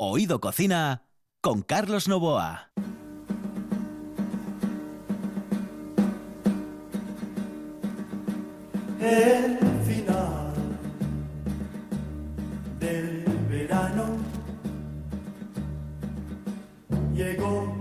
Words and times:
Oído 0.00 0.40
Cocina 0.40 1.02
con 1.40 1.62
Carlos 1.62 2.06
Novoa. 2.06 2.70
El 9.00 9.58
final 9.84 10.52
del 12.78 13.24
verano 13.50 14.04
llegó 17.12 17.74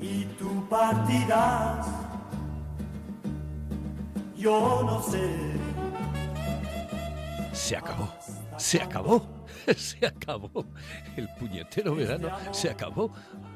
y 0.00 0.26
tú 0.38 0.64
partirás. 0.68 1.88
Yo 4.36 4.84
no 4.84 5.02
sé. 5.02 5.28
Se 7.52 7.76
acabó, 7.76 8.08
se 8.56 8.80
acabó, 8.80 9.39
se 9.76 10.06
acabó. 10.06 10.66
El 11.16 11.28
puñetero 11.38 11.94
verano 11.94 12.30
se 12.52 12.70
acabó. 12.70 13.12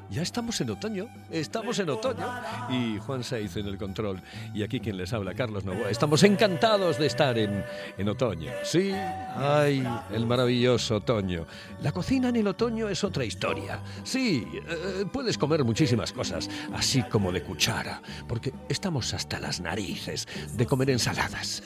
Ya 0.09 0.21
estamos 0.21 0.61
en 0.61 0.69
otoño, 0.69 1.07
estamos 1.31 1.79
en 1.79 1.89
otoño. 1.89 2.27
Y 2.69 2.99
Juan 2.99 3.23
Saiz 3.23 3.57
en 3.57 3.65
el 3.65 3.77
control. 3.77 4.21
Y 4.53 4.61
aquí 4.61 4.79
quien 4.79 4.97
les 4.97 5.11
habla, 5.13 5.33
Carlos 5.33 5.65
Novoa. 5.65 5.89
Estamos 5.89 6.21
encantados 6.23 6.99
de 6.99 7.07
estar 7.07 7.37
en, 7.37 7.65
en 7.97 8.09
otoño. 8.09 8.51
Sí, 8.63 8.91
ay, 9.35 9.85
el 10.11 10.27
maravilloso 10.27 10.97
otoño. 10.97 11.45
La 11.81 11.91
cocina 11.91 12.29
en 12.29 12.35
el 12.35 12.47
otoño 12.47 12.87
es 12.87 13.03
otra 13.03 13.25
historia. 13.25 13.81
Sí, 14.03 14.47
eh, 14.53 15.05
puedes 15.11 15.37
comer 15.37 15.63
muchísimas 15.63 16.13
cosas, 16.13 16.49
así 16.73 17.01
como 17.03 17.31
de 17.31 17.41
cuchara, 17.41 18.01
porque 18.27 18.53
estamos 18.69 19.13
hasta 19.13 19.39
las 19.39 19.59
narices 19.59 20.27
de 20.53 20.65
comer 20.67 20.91
ensaladas. 20.91 21.63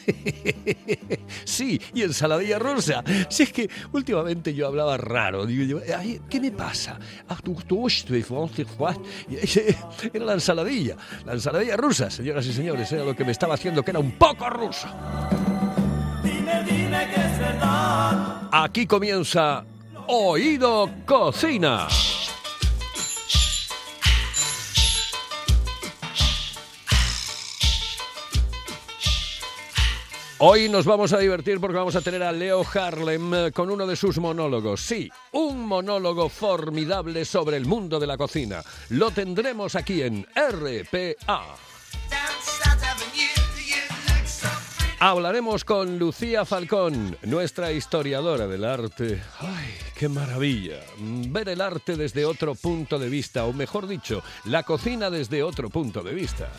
sí, 1.43 1.79
y 1.93 2.03
ensaladilla 2.03 2.57
rusa. 2.57 3.03
Si 3.27 3.43
es 3.43 3.51
que 3.51 3.70
últimamente 3.91 4.53
yo 4.53 4.65
hablaba 4.67 4.98
raro. 4.98 5.45
Digo 5.45 5.81
ay, 5.95 6.21
¿qué 6.29 6.40
me 6.40 6.51
pasa? 6.51 6.98
Era 10.13 10.26
la 10.26 10.34
ensaladilla, 10.34 10.96
la 11.26 11.34
ensaladilla 11.34 11.77
rusa, 11.77 12.10
señoras 12.10 12.46
y 12.46 12.54
señores, 12.54 12.91
era 12.91 13.04
lo 13.04 13.16
que 13.16 13.26
me 13.26 13.32
estaba 13.32 13.55
haciendo 13.55 13.84
que 13.84 13.91
era 13.91 13.99
un 13.99 14.12
poco 14.12 14.49
ruso. 14.49 14.88
Dime, 16.24 16.63
dime 16.63 17.08
que 17.13 17.21
es 17.21 17.40
verdad. 17.40 18.49
Aquí 18.52 18.86
comienza 18.86 19.63
Oído 20.08 20.90
Cocina. 21.05 21.88
Hoy 30.41 30.70
nos 30.70 30.85
vamos 30.85 31.12
a 31.12 31.18
divertir 31.18 31.59
porque 31.59 31.76
vamos 31.76 31.98
a 31.98 32.01
tener 32.01 32.23
a 32.23 32.32
Leo 32.32 32.65
Harlem 32.73 33.34
eh, 33.34 33.51
con 33.51 33.70
uno 33.70 33.85
de 33.85 33.98
sus 33.98 34.20
monólogos. 34.20 34.79
Sí, 34.79 35.12
un 35.34 35.65
monólogo 35.65 36.29
formidable 36.29 37.26
sobre 37.26 37.57
el 37.57 37.65
mundo 37.65 37.99
de 37.99 38.07
la 38.07 38.15
cocina. 38.15 38.63
Lo 38.87 39.12
tendremos 39.12 39.76
aquí 39.76 40.01
en 40.01 40.26
RPA. 40.34 41.57
Hablaremos 45.01 45.65
con 45.65 45.99
Lucía 45.99 46.46
Falcón, 46.46 47.18
nuestra 47.24 47.74
historiadora 47.74 48.48
del 48.48 48.63
arte. 48.63 49.21
¡Ay, 49.40 49.74
qué 49.93 50.07
maravilla! 50.07 50.79
Ver 50.98 51.49
el 51.49 51.59
arte 51.59 51.98
desde 51.98 52.24
otro 52.24 52.55
punto 52.55 52.98
de 52.98 53.09
vista, 53.09 53.43
o 53.43 53.51
mejor 53.51 53.87
dicho, 53.87 54.24
la 54.46 54.63
cocina 54.63 55.09
desde 55.09 55.43
otro 55.43 55.70
punto 55.70 56.01
de 56.01 56.13
vista. 56.13 56.49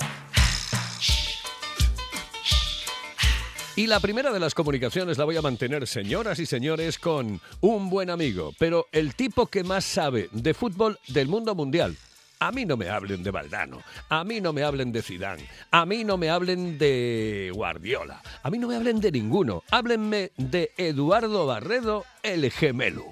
Y 3.81 3.87
la 3.87 3.99
primera 3.99 4.31
de 4.31 4.39
las 4.39 4.55
comunicaciones 4.55 5.17
la 5.17 5.25
voy 5.25 5.39
a 5.39 5.41
mantener, 5.41 5.87
señoras 5.87 6.39
y 6.39 6.45
señores, 6.45 6.99
con 6.99 7.41
un 7.63 7.89
buen 7.89 8.11
amigo, 8.11 8.53
pero 8.59 8.89
el 8.93 9.15
tipo 9.15 9.47
que 9.47 9.65
más 9.65 9.87
sabe 9.87 10.29
de 10.33 10.53
fútbol 10.53 10.99
del 11.09 11.29
mundo 11.29 11.55
mundial. 11.55 11.97
A 12.41 12.53
mí 12.53 12.67
no 12.67 12.77
me 12.77 12.91
hablen 12.91 13.23
de 13.23 13.31
Valdano, 13.31 13.83
a 14.11 14.23
mí 14.23 14.43
no 14.43 14.53
me 14.53 14.65
hablen 14.65 14.93
de 14.93 15.01
Zidane, 15.01 15.49
a 15.71 15.87
mí 15.87 16.05
no 16.05 16.19
me 16.19 16.29
hablen 16.29 16.77
de 16.77 17.51
Guardiola, 17.55 18.23
a 18.43 18.51
mí 18.51 18.59
no 18.59 18.69
me 18.69 18.77
hablen 18.77 19.01
de 19.01 19.13
ninguno. 19.13 19.65
Háblenme 19.71 20.33
de 20.37 20.73
Eduardo 20.77 21.47
Barredo, 21.47 22.05
el 22.23 22.51
gemelo. 22.51 23.07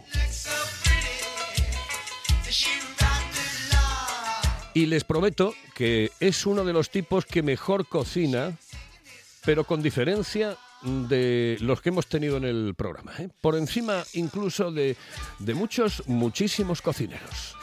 Y 4.75 4.85
les 4.85 5.05
prometo 5.05 5.55
que 5.75 6.11
es 6.21 6.45
uno 6.45 6.63
de 6.63 6.75
los 6.75 6.91
tipos 6.91 7.25
que 7.25 7.43
mejor 7.43 7.89
cocina 7.89 8.59
pero 9.49 9.65
con 9.65 9.81
diferencia 9.81 10.59
de 10.83 11.57
los 11.63 11.81
que 11.81 11.89
hemos 11.89 12.07
tenido 12.07 12.37
en 12.37 12.45
el 12.45 12.75
programa, 12.77 13.15
¿eh? 13.19 13.31
por 13.41 13.57
encima 13.57 14.05
incluso 14.13 14.71
de, 14.71 14.95
de 15.39 15.55
muchos, 15.55 16.03
muchísimos 16.07 16.83
cocineros. 16.83 17.57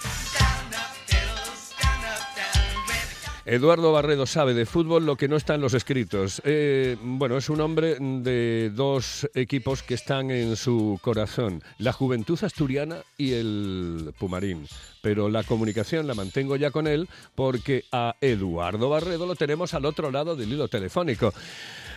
Eduardo 3.48 3.92
Barredo 3.92 4.26
sabe 4.26 4.56
de 4.56 4.66
fútbol 4.66 5.06
lo 5.06 5.18
que 5.18 5.28
no 5.28 5.36
está 5.36 5.54
en 5.54 5.62
los 5.62 5.76
escritos. 5.76 6.42
Eh, 6.46 6.98
bueno, 7.00 7.38
es 7.38 7.48
un 7.48 7.62
hombre 7.62 7.96
de 8.00 8.72
dos 8.74 9.30
equipos 9.36 9.84
que 9.84 9.94
están 9.94 10.32
en 10.32 10.56
su 10.56 11.00
corazón, 11.04 11.62
la 11.78 11.94
Juventud 11.94 12.44
Asturiana 12.44 12.98
y 13.18 13.34
el 13.34 14.14
Pumarín. 14.18 14.66
Pero 15.04 15.30
la 15.30 15.44
comunicación 15.44 16.08
la 16.08 16.16
mantengo 16.16 16.56
ya 16.56 16.72
con 16.72 16.88
él 16.88 17.08
porque 17.36 17.84
a 17.92 18.16
Eduardo 18.20 18.90
Barredo 18.90 19.28
lo 19.28 19.36
tenemos 19.36 19.76
al 19.76 19.86
otro 19.86 20.10
lado 20.10 20.36
del 20.36 20.52
hilo 20.52 20.68
telefónico. 20.68 21.32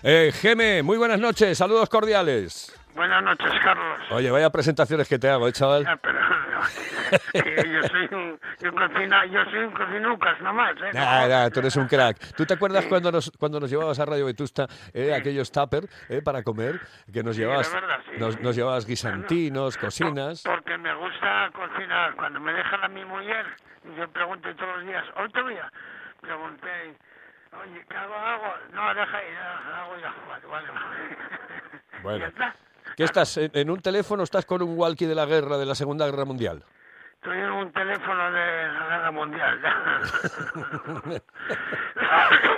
Eh, 0.03 0.31
Geme, 0.35 0.83
muy 0.83 0.99
buenas 0.99 1.19
noches, 1.19 1.57
saludos 1.57 1.89
cordiales. 1.89 2.75
Buenas 2.95 3.23
noches, 3.23 3.53
Carlos. 3.65 3.99
Oye, 4.11 4.31
vaya 4.31 4.51
presentaciones 4.51 5.09
que 5.09 5.19
te 5.19 5.29
hago, 5.29 5.47
¿eh, 5.47 5.53
chaval? 5.53 5.87
Ah, 5.87 5.97
pero, 6.03 6.19
que 7.33 7.71
yo 7.73 7.83
soy 7.89 8.09
un, 8.13 8.39
yo 8.61 8.73
cocina, 8.75 9.27
yo 9.27 9.45
soy 9.45 9.59
un 9.61 9.73
cocinucas 9.73 10.41
nomás, 10.41 10.77
¿eh? 10.83 10.91
Nah, 10.93 11.29
nah, 11.29 11.51
tú 11.51 11.61
eres 11.61 11.77
un 11.77 11.87
crack. 11.87 12.35
¿Tú 12.37 12.45
te 12.47 12.55
acuerdas 12.55 12.87
cuando 12.87 13.11
nos 13.13 13.31
cuando 13.39 13.61
nos 13.61 13.71
llevabas 13.71 13.99
a 13.99 14.05
Radio 14.05 14.27
Vetusta 14.27 14.67
eh, 14.93 15.15
aquellos 15.15 15.51
tupper 15.51 15.89
eh, 16.09 16.23
para 16.23 16.43
comer 16.43 16.81
que 17.13 17.23
nos 17.23 17.37
Sí, 17.37 17.43
llevabas 17.43 17.73
verdad, 17.73 18.01
sí. 18.07 18.19
nos, 18.19 18.41
nos 18.41 18.57
llevabas 18.57 18.87
guisantinos, 18.87 19.77
cocinas? 19.77 20.43
Porque 20.45 20.77
me 20.79 20.95
gusta 20.95 21.51
cocinar. 21.53 22.15
Cuando 22.17 22.41
me 22.41 22.53
dejan 22.53 22.85
a 22.85 22.89
mi 22.89 23.05
mujer, 23.05 23.47
yo 23.97 24.09
pregunto 24.11 24.49
todos 24.57 24.77
los 24.79 24.87
días, 24.87 25.05
hoy 25.17 25.31
te 25.33 25.43
voy 25.43 25.55
a 25.57 25.71
pregunté, 26.21 26.97
oye, 27.63 27.85
¿qué 27.89 27.97
hago? 27.97 28.15
hago? 28.15 28.55
No, 28.73 28.95
deja 28.95 29.17
ahí, 29.19 29.27
ya, 29.33 29.81
hago 29.83 29.97
ya. 29.99 30.15
Vale, 30.29 30.47
vale, 30.47 30.69
vale. 30.69 31.17
Bueno. 32.03 32.27
¿Qué 32.97 33.05
estás 33.05 33.37
en, 33.39 33.51
en 33.55 33.71
un 33.71 33.81
teléfono 33.81 34.23
estás 34.23 34.45
con 34.47 34.63
un 34.63 34.77
walkie 34.79 35.07
de 35.07 35.15
la 35.15 35.27
guerra 35.27 35.59
de 35.59 35.67
la 35.67 35.75
Segunda 35.75 36.07
Guerra 36.07 36.25
Mundial? 36.25 36.65
Un 37.29 37.71
teléfono 37.73 38.33
de 38.33 38.69
la 38.73 38.89
guerra 38.89 39.11
mundial. 39.11 39.61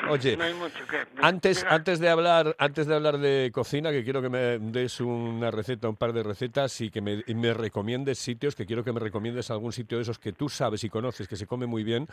Oye, 0.09 0.37
no 0.37 0.45
hay 0.45 0.55
mucho 0.55 0.87
que. 0.89 1.07
Antes, 1.21 1.65
Mira, 1.65 1.75
antes 1.75 1.99
de 1.99 2.09
hablar, 2.09 2.55
antes 2.59 2.87
de 2.87 2.95
hablar 2.95 3.19
de 3.19 3.51
cocina, 3.53 3.91
que 3.91 4.05
quiero 4.05 4.23
que 4.23 4.29
me 4.29 4.59
des 4.59 5.01
una 5.01 5.51
receta, 5.51 5.89
un 5.89 5.97
par 5.97 6.13
de 6.13 6.23
recetas 6.23 6.81
y 6.81 6.91
que 6.91 7.01
me, 7.01 7.23
y 7.27 7.35
me 7.35 7.53
recomiendes 7.53 8.19
sitios, 8.19 8.55
que 8.55 8.65
quiero 8.65 8.85
que 8.85 8.93
me 8.93 9.01
recomiendes 9.01 9.51
algún 9.51 9.73
sitio 9.73 9.99
de 9.99 10.03
esos 10.03 10.19
que 10.19 10.33
tú 10.33 10.49
sabes 10.49 10.85
y 10.85 10.89
conoces, 10.89 11.27
que 11.27 11.37
se 11.37 11.47
come 11.47 11.67
muy 11.67 11.83
bien. 11.83 12.07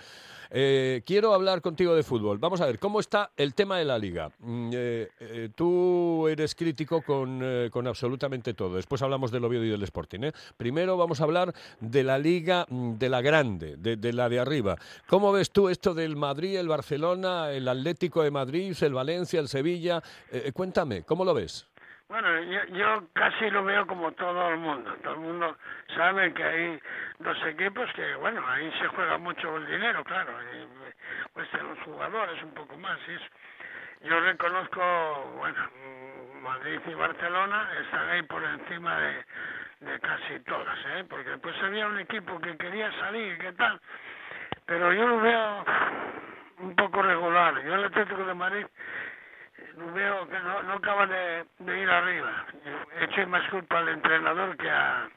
Eh, 0.49 1.03
quiero 1.05 1.33
hablar 1.33 1.61
contigo 1.61 1.95
de 1.95 2.03
fútbol. 2.03 2.39
Vamos 2.39 2.61
a 2.61 2.65
ver, 2.65 2.79
¿cómo 2.79 2.99
está 2.99 3.31
el 3.37 3.53
tema 3.53 3.77
de 3.77 3.85
la 3.85 3.99
liga? 3.99 4.31
Mm, 4.39 4.71
eh, 4.73 5.09
eh, 5.19 5.49
tú 5.53 6.27
eres 6.27 6.55
crítico 6.55 7.01
con, 7.01 7.39
eh, 7.43 7.69
con 7.71 7.87
absolutamente 7.87 8.53
todo. 8.53 8.75
Después 8.75 9.01
hablamos 9.01 9.31
del 9.31 9.45
Oviedo 9.45 9.63
y 9.63 9.69
del 9.69 9.83
Sporting. 9.83 10.31
Primero 10.55 10.97
vamos 10.97 11.21
a 11.21 11.23
hablar 11.23 11.53
de 11.79 12.03
la 12.03 12.17
liga 12.17 12.46
mm, 12.67 12.93
de 12.97 13.09
la 13.09 13.21
grande, 13.21 13.75
de, 13.77 14.13
la 14.13 14.29
de 14.29 14.39
arriba. 14.39 14.75
¿Cómo 15.07 15.31
ves 15.31 15.51
tú 15.51 15.69
esto 15.69 15.93
del 15.93 16.15
Madrid, 16.15 16.57
el 16.57 16.67
Barcelona, 16.67 17.51
el 17.51 17.67
Atlético 17.67 18.23
de 18.23 18.31
Madrid, 18.31 18.75
el 18.81 18.93
Valencia, 18.93 19.39
el 19.39 19.47
Sevilla? 19.47 20.01
Eh, 20.31 20.43
eh, 20.45 20.51
cuéntame, 20.51 21.03
¿cómo 21.03 21.25
lo 21.25 21.33
ves? 21.33 21.67
Bueno, 22.09 22.41
yo, 22.43 22.63
yo 22.73 23.03
casi 23.13 23.49
lo 23.49 23.65
veo 23.65 23.85
como 23.85 24.11
todo 24.13 24.49
el 24.49 24.57
mundo. 24.57 24.95
Todo 25.03 25.13
el 25.13 25.19
mundo 25.19 25.57
sabe 25.93 26.33
que 26.33 26.43
hay 26.43 26.79
dos 27.19 27.37
equipos 27.47 27.91
que, 27.93 28.15
bueno, 28.15 28.41
ahí 28.47 28.71
se 28.79 28.87
juega 28.87 29.17
mucho 29.17 29.57
el 29.57 29.65
dinero, 29.67 30.03
claro. 30.05 30.31
Y 30.53 31.33
cuestan 31.33 31.67
los 31.67 31.79
jugadores 31.79 32.41
un 32.43 32.51
poco 32.51 32.77
más. 32.77 32.97
Y 33.09 33.13
eso. 33.13 33.25
Yo 34.01 34.19
reconozco, 34.21 34.81
bueno, 35.37 35.57
mm, 35.59 36.43
Madrid 36.43 36.79
y 36.85 36.93
Barcelona 36.93 37.69
están 37.81 38.09
ahí 38.09 38.21
por 38.21 38.43
encima 38.43 38.99
de, 38.99 39.25
de 39.79 39.99
casi 39.99 40.39
todas, 40.41 40.77
¿eh? 40.95 41.05
Porque 41.09 41.29
después 41.29 41.55
había 41.61 41.87
un 41.87 41.99
equipo 41.99 42.39
que 42.39 42.57
quería 42.57 42.91
salir, 42.99 43.37
¿qué 43.37 43.53
tal? 43.53 43.79
Pero 44.65 44.91
yo 44.93 45.07
lo 45.07 45.21
veo 45.21 45.65
un 46.59 46.75
poco 46.75 47.01
regular. 47.01 47.63
Yo 47.63 47.75
el 47.75 47.85
Atlético 47.85 48.23
de 48.25 48.33
Madrid 48.33 48.65
no 49.77 49.93
veo 49.93 50.27
que 50.27 50.39
no, 50.39 50.63
no 50.63 50.73
acaba 50.73 51.05
de, 51.05 51.45
de 51.59 51.79
ir 51.79 51.89
arriba. 51.89 52.45
Echo 52.99 53.27
más 53.27 53.47
culpa 53.49 53.79
al 53.79 53.89
entrenador 53.89 54.57
que 54.57 54.69
a 54.69 55.07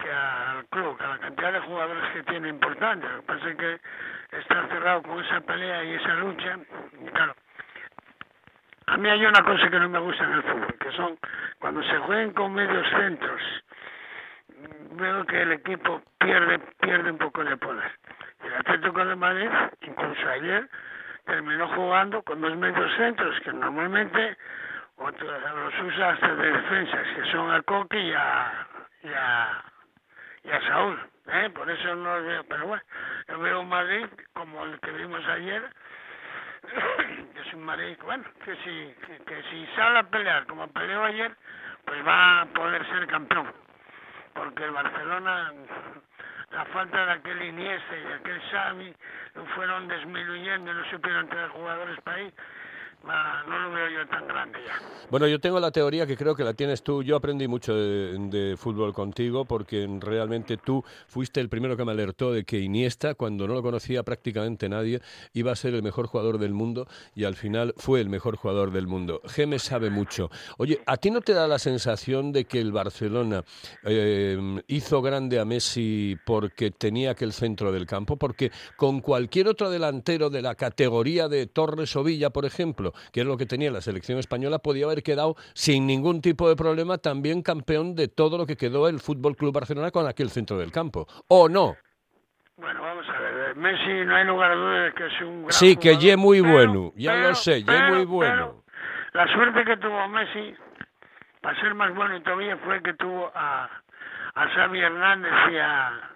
que 0.00 0.10
al 0.10 0.64
club, 0.66 0.96
a 1.00 1.08
la 1.08 1.18
cantidad 1.18 1.52
de 1.52 1.60
jugadores 1.60 2.12
que 2.14 2.22
tiene 2.24 2.48
importante. 2.48 3.06
Lo 3.06 3.20
que 3.20 3.26
pasa 3.26 3.50
es 3.50 3.56
que 3.56 3.80
está 4.38 4.66
cerrado 4.68 5.02
con 5.02 5.22
esa 5.22 5.40
pelea 5.42 5.84
y 5.84 5.94
esa 5.94 6.14
lucha. 6.14 6.58
Claro, 7.12 7.36
a 8.90 8.96
mí 8.96 9.08
hay 9.08 9.24
una 9.24 9.42
cosa 9.42 9.70
que 9.70 9.78
no 9.78 9.88
me 9.88 10.00
gusta 10.00 10.24
en 10.24 10.32
el 10.32 10.42
fútbol, 10.42 10.74
que 10.80 10.92
son 10.92 11.18
cuando 11.58 11.82
se 11.84 11.96
jueguen 11.98 12.32
con 12.32 12.52
medios 12.52 12.86
centros 12.90 13.40
veo 14.92 15.24
que 15.26 15.42
el 15.42 15.52
equipo 15.52 16.02
pierde 16.18 16.58
pierde 16.80 17.10
un 17.10 17.18
poco 17.18 17.44
de 17.44 17.56
poder. 17.56 17.90
El 18.44 18.54
Atlético 18.54 19.04
de 19.04 19.16
Madrid, 19.16 19.50
incluso 19.82 20.28
ayer, 20.28 20.68
terminó 21.24 21.68
jugando 21.68 22.22
con 22.22 22.40
dos 22.40 22.56
medios 22.56 22.90
centros 22.96 23.38
que 23.40 23.52
normalmente 23.52 24.36
otros 24.96 25.30
los 25.54 25.94
usa 25.94 26.10
hasta 26.10 26.34
de 26.34 26.52
defensas, 26.52 27.06
que 27.14 27.30
son 27.30 27.50
a 27.50 27.62
Coque 27.62 27.98
y 27.98 28.12
a, 28.12 28.66
y 29.02 30.48
y 30.48 30.50
a 30.50 30.60
Saúl. 30.66 30.98
¿eh? 31.32 31.50
Por 31.54 31.70
eso 31.70 31.94
no 31.94 32.16
los 32.16 32.26
veo. 32.26 32.44
Pero 32.44 32.66
bueno, 32.66 32.82
yo 33.28 33.38
veo 33.38 33.64
Madrid 33.64 34.06
como 34.32 34.64
el 34.64 34.78
que 34.80 34.90
vimos 34.90 35.24
ayer, 35.26 35.62
Madrid, 37.58 37.96
bueno, 38.04 38.24
que 38.44 38.54
si, 38.56 38.94
que, 39.24 39.42
si 39.50 39.66
sale 39.76 39.98
a 39.98 40.02
pelear 40.04 40.46
como 40.46 40.66
peleó 40.68 41.04
ayer, 41.04 41.34
pues 41.84 42.06
va 42.06 42.42
a 42.42 42.46
poder 42.46 42.86
ser 42.86 43.06
campeón. 43.06 43.52
Porque 44.34 44.64
el 44.64 44.70
Barcelona, 44.70 45.52
la 46.50 46.64
falta 46.66 47.06
de 47.06 47.12
aquel 47.12 47.42
Iniesta 47.42 47.96
y 47.96 48.12
aquel 48.12 48.40
Xavi, 48.50 48.94
fueron 49.54 49.88
disminuyendo 49.88 50.70
y 50.70 50.74
no 50.74 50.84
supieron 50.90 51.28
tener 51.28 51.48
jugadores 51.50 52.00
para 52.02 52.16
ahí. 52.16 52.32
No 53.48 53.58
lo 53.58 53.74
veo 53.74 53.88
yo 53.90 54.08
tan 54.08 54.26
grande. 54.26 54.58
Bueno, 55.10 55.26
yo 55.26 55.40
tengo 55.40 55.58
la 55.58 55.70
teoría 55.70 56.06
que 56.06 56.16
creo 56.16 56.34
que 56.34 56.44
la 56.44 56.54
tienes 56.54 56.82
tú. 56.82 57.02
Yo 57.02 57.16
aprendí 57.16 57.48
mucho 57.48 57.74
de, 57.74 58.16
de 58.30 58.56
fútbol 58.56 58.92
contigo 58.92 59.44
porque 59.44 59.88
realmente 60.00 60.56
tú 60.56 60.84
fuiste 61.08 61.40
el 61.40 61.48
primero 61.48 61.76
que 61.76 61.84
me 61.84 61.92
alertó 61.92 62.32
de 62.32 62.44
que 62.44 62.60
Iniesta, 62.60 63.14
cuando 63.14 63.48
no 63.48 63.54
lo 63.54 63.62
conocía 63.62 64.02
prácticamente 64.02 64.68
nadie, 64.68 65.00
iba 65.32 65.52
a 65.52 65.56
ser 65.56 65.74
el 65.74 65.82
mejor 65.82 66.06
jugador 66.06 66.38
del 66.38 66.52
mundo 66.52 66.86
y 67.14 67.24
al 67.24 67.34
final 67.34 67.74
fue 67.76 68.00
el 68.00 68.08
mejor 68.08 68.36
jugador 68.36 68.70
del 68.70 68.86
mundo. 68.86 69.20
Gemes 69.26 69.62
sabe 69.62 69.90
mucho. 69.90 70.30
Oye, 70.58 70.80
¿a 70.86 70.96
ti 70.96 71.10
no 71.10 71.20
te 71.20 71.32
da 71.32 71.48
la 71.48 71.58
sensación 71.58 72.32
de 72.32 72.44
que 72.44 72.60
el 72.60 72.72
Barcelona 72.72 73.44
eh, 73.84 74.38
hizo 74.68 75.02
grande 75.02 75.40
a 75.40 75.44
Messi 75.44 76.16
porque 76.24 76.70
tenía 76.70 77.12
aquel 77.12 77.32
centro 77.32 77.72
del 77.72 77.86
campo? 77.86 78.16
Porque 78.16 78.52
con 78.76 79.00
cualquier 79.00 79.48
otro 79.48 79.70
delantero 79.70 80.30
de 80.30 80.42
la 80.42 80.54
categoría 80.54 81.28
de 81.28 81.46
Torres 81.46 81.94
o 81.96 82.04
Villa, 82.04 82.30
por 82.30 82.44
ejemplo, 82.44 82.92
que 83.12 83.20
es 83.20 83.26
lo 83.30 83.36
que 83.38 83.46
tenía 83.46 83.70
la 83.70 83.80
selección 83.80 84.18
española, 84.18 84.58
podía 84.58 84.84
haber 84.86 85.02
quedado 85.02 85.36
sin 85.54 85.86
ningún 85.86 86.20
tipo 86.20 86.48
de 86.48 86.56
problema 86.56 86.98
también 86.98 87.42
campeón 87.42 87.94
de 87.94 88.08
todo 88.08 88.36
lo 88.36 88.46
que 88.46 88.56
quedó 88.56 88.88
el 88.88 89.00
Fútbol 89.00 89.36
Club 89.36 89.54
Barcelona 89.54 89.90
con 89.90 90.06
aquel 90.06 90.30
centro 90.30 90.58
del 90.58 90.70
campo. 90.72 91.06
¿O 91.28 91.48
no? 91.48 91.76
Bueno, 92.56 92.82
vamos 92.82 93.06
a 93.08 93.18
ver. 93.18 93.56
Messi 93.56 94.04
no 94.06 94.14
hay 94.16 94.26
lugar 94.26 94.50
a 94.50 94.54
dudas 94.54 94.94
que 94.94 95.06
es 95.06 95.20
un 95.22 95.42
gran 95.44 95.52
Sí, 95.52 95.76
que 95.76 95.90
jugador, 95.94 96.02
ye 96.02 96.16
muy 96.16 96.40
pero- 96.42 96.52
bueno, 96.52 96.92
ya 96.96 97.12
pero- 97.12 97.28
lo 97.30 97.34
sé, 97.34 97.60
ye 97.60 97.66
pero- 97.66 97.94
muy 97.94 98.04
bueno. 98.04 98.64
la 99.14 99.32
suerte 99.32 99.64
que 99.64 99.76
tuvo 99.78 100.08
Messi, 100.08 100.54
para 101.40 101.58
ser 101.60 101.74
más 101.74 101.94
bueno 101.94 102.20
todavía, 102.22 102.56
fue 102.58 102.82
que 102.82 102.92
tuvo 102.94 103.30
a, 103.34 103.64
a 104.34 104.48
Xavi 104.54 104.78
Hernández 104.78 105.32
y 105.52 105.56
a, 105.56 106.10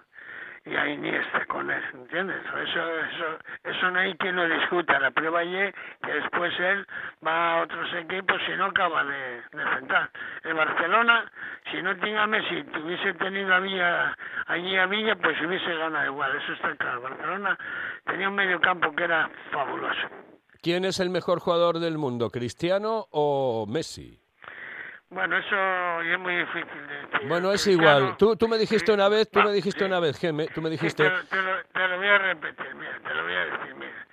y 0.66 0.74
a 0.74 0.88
Iniesta 0.88 1.44
con 1.46 1.70
él, 1.70 1.82
¿entiendes? 1.92 2.40
Eso, 2.46 3.00
eso, 3.00 3.38
eso 3.64 3.90
no 3.90 3.98
hay 3.98 4.14
quien 4.14 4.36
lo 4.36 4.48
discuta. 4.48 4.98
La 4.98 5.10
prueba 5.10 5.40
ayer 5.40 5.74
que 6.02 6.12
después 6.12 6.52
él 6.58 6.86
va 7.26 7.54
a 7.54 7.62
otros 7.64 7.92
equipos 7.94 8.40
y 8.48 8.56
no 8.56 8.66
acaba 8.66 9.04
de, 9.04 9.42
de 9.52 9.64
centrar. 9.76 10.10
El 10.42 10.54
Barcelona, 10.54 11.30
si 11.70 11.82
no 11.82 11.94
tenía 11.96 12.26
Messi, 12.26 12.64
tuviese 12.64 13.12
tenido 13.14 13.54
a 13.54 13.60
Villa, 13.60 14.16
allí 14.46 14.76
a 14.76 14.86
Villa, 14.86 15.16
pues 15.16 15.40
hubiese 15.42 15.74
ganado 15.74 16.06
igual, 16.06 16.34
eso 16.36 16.52
está 16.54 16.74
claro. 16.76 17.02
Barcelona 17.02 17.58
tenía 18.04 18.28
un 18.28 18.34
medio 18.34 18.60
campo 18.60 18.94
que 18.94 19.04
era 19.04 19.30
fabuloso. 19.50 20.08
¿Quién 20.62 20.86
es 20.86 20.98
el 20.98 21.10
mejor 21.10 21.40
jugador 21.40 21.78
del 21.78 21.98
mundo, 21.98 22.30
Cristiano 22.30 23.06
o 23.10 23.66
Messi? 23.68 24.23
Bueno, 25.10 25.36
eso 25.36 26.00
es 26.02 26.18
muy 26.18 26.34
difícil 26.36 26.86
de 26.88 26.96
decir. 26.96 27.28
Bueno, 27.28 27.52
es 27.52 27.66
igual. 27.66 28.16
Tú, 28.16 28.36
tú 28.36 28.48
me 28.48 28.58
dijiste 28.58 28.86
Sí, 28.86 28.92
una 28.92 29.08
vez, 29.08 29.30
tú 29.30 29.42
me 29.42 29.52
dijiste 29.52 29.80
sí. 29.80 29.84
una 29.84 30.00
vez, 30.00 30.18
Geme, 30.18 30.48
tú 30.48 30.60
me 30.60 30.70
Sí, 30.70 30.76
dijiste... 30.76 31.04
te, 31.04 31.10
lo- 31.10 31.24
te 31.26 31.42
lo, 31.42 31.64
te 31.64 31.88
lo 31.88 31.96
voy 31.98 32.08
a 32.08 32.18
repetir, 32.18 32.74
mira, 32.74 32.98
te 33.00 33.14
lo 33.14 33.22
voy 33.22 33.34
a 33.34 33.44
decir, 33.44 33.74
mira. 33.76 34.06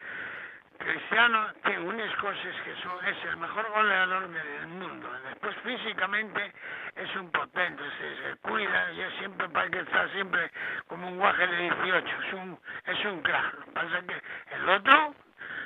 Cristiano 0.78 1.48
tiene 1.64 1.80
unas 1.80 2.16
cosas 2.18 2.56
que 2.66 2.74
son, 2.82 3.06
es 3.06 3.16
el 3.26 3.38
mejor 3.38 3.70
goleador 3.72 4.28
del 4.30 4.68
mundo. 4.68 5.10
Después 5.30 5.56
físicamente 5.64 6.52
es 6.96 7.16
un 7.16 7.32
potente, 7.32 7.84
se, 8.00 8.16
se 8.30 8.36
cuida, 8.42 8.92
y 8.94 9.02
es 9.02 9.14
siempre 9.20 9.48
para 9.50 9.70
que 9.70 9.80
está 9.80 10.08
siempre 10.10 10.52
como 10.88 11.08
un 11.08 11.18
guaje 11.18 11.46
de 11.48 11.58
18, 11.58 12.08
es 12.28 12.34
un, 12.34 12.60
es 12.86 13.06
un 13.06 13.22
crack. 13.22 13.54
Lo 13.60 13.66
que 13.66 13.72
pasa 13.72 13.98
es 14.00 14.06
que 14.06 14.56
el 14.56 14.70
otro, 14.70 15.16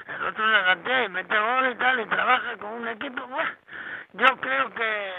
el 0.07 0.25
otro 0.25 0.45
la 0.47 0.61
gatea 0.61 1.05
y 1.05 1.09
mete 1.09 1.37
gol 1.37 1.71
y 1.71 1.75
tal, 1.75 1.99
y 1.99 2.05
trabaja 2.05 2.57
con 2.57 2.73
un 2.73 2.87
equipo, 2.87 3.27
bueno, 3.27 3.49
yo 4.13 4.27
creo 4.39 4.73
que, 4.73 5.13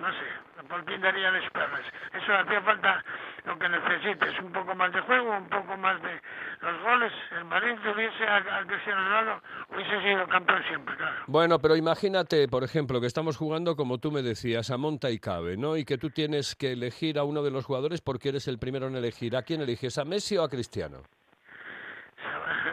no 0.00 0.08
sé, 0.12 0.50
por 0.68 0.84
quién 0.84 1.00
daría 1.00 1.30
las. 1.30 1.44
Eso 1.44 2.34
hacía 2.34 2.60
falta 2.62 3.04
lo 3.44 3.58
que 3.58 3.68
necesites, 3.68 4.38
un 4.40 4.52
poco 4.52 4.74
más 4.74 4.92
de 4.92 5.00
juego, 5.00 5.36
un 5.36 5.48
poco 5.48 5.76
más 5.76 6.00
de 6.02 6.20
los 6.60 6.82
goles. 6.82 7.12
El 7.36 7.44
Madrid 7.44 7.76
tuviese 7.82 8.24
a, 8.24 8.36
a 8.36 8.66
Cristiano 8.66 9.02
Ronaldo, 9.02 9.42
hubiese 9.70 10.00
sido 10.02 10.26
campeón 10.28 10.62
siempre, 10.68 10.96
claro. 10.96 11.16
Bueno, 11.26 11.58
pero 11.58 11.76
imagínate, 11.76 12.48
por 12.48 12.64
ejemplo, 12.64 13.00
que 13.00 13.06
estamos 13.06 13.36
jugando, 13.36 13.76
como 13.76 13.98
tú 13.98 14.10
me 14.10 14.22
decías, 14.22 14.70
a 14.70 14.76
monta 14.76 15.10
y 15.10 15.18
cabe, 15.18 15.56
¿no? 15.56 15.76
Y 15.76 15.84
que 15.84 15.98
tú 15.98 16.10
tienes 16.10 16.54
que 16.54 16.72
elegir 16.72 17.18
a 17.18 17.24
uno 17.24 17.42
de 17.42 17.50
los 17.50 17.64
jugadores 17.64 18.00
porque 18.00 18.30
eres 18.30 18.48
el 18.48 18.58
primero 18.58 18.86
en 18.86 18.96
elegir. 18.96 19.36
¿A 19.36 19.42
quién 19.42 19.60
eliges? 19.60 19.98
¿A 19.98 20.04
Messi 20.04 20.36
o 20.36 20.42
a 20.42 20.48
Cristiano? 20.48 21.02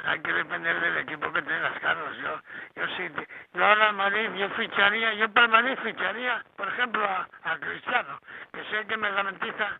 Hay 0.07 0.21
que 0.21 0.31
depender 0.31 0.79
del 0.79 0.97
equipo 0.99 1.33
que 1.33 1.41
tengas, 1.41 1.77
Carlos. 1.81 2.17
Yo, 2.23 2.39
yo 2.77 2.87
sí, 2.95 3.09
yo 3.53 3.65
ahora 3.65 3.91
Madrid, 3.91 4.29
yo 4.37 4.49
ficharía, 4.51 5.13
yo 5.15 5.29
para 5.33 5.47
el 5.47 5.51
Madrid 5.51 5.77
ficharía, 5.83 6.45
por 6.55 6.65
ejemplo, 6.69 7.03
a, 7.03 7.57
Cristiano, 7.59 8.17
que 8.53 8.63
sé 8.71 8.87
que 8.87 8.95
me 8.95 9.11
garantiza 9.11 9.77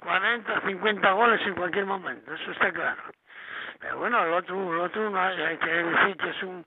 40, 0.00 0.60
50 0.66 1.12
goles 1.12 1.40
en 1.46 1.54
cualquier 1.54 1.86
momento, 1.86 2.34
eso 2.34 2.50
está 2.50 2.70
claro. 2.72 3.04
Pero 3.80 3.98
bueno, 4.00 4.22
el 4.22 4.34
otro, 4.34 4.74
el 4.74 4.80
otro 4.80 5.08
no 5.08 5.18
hay 5.18 5.56
que 5.56 5.70
decir 5.70 6.16
que 6.18 6.28
es 6.28 6.42
un... 6.42 6.66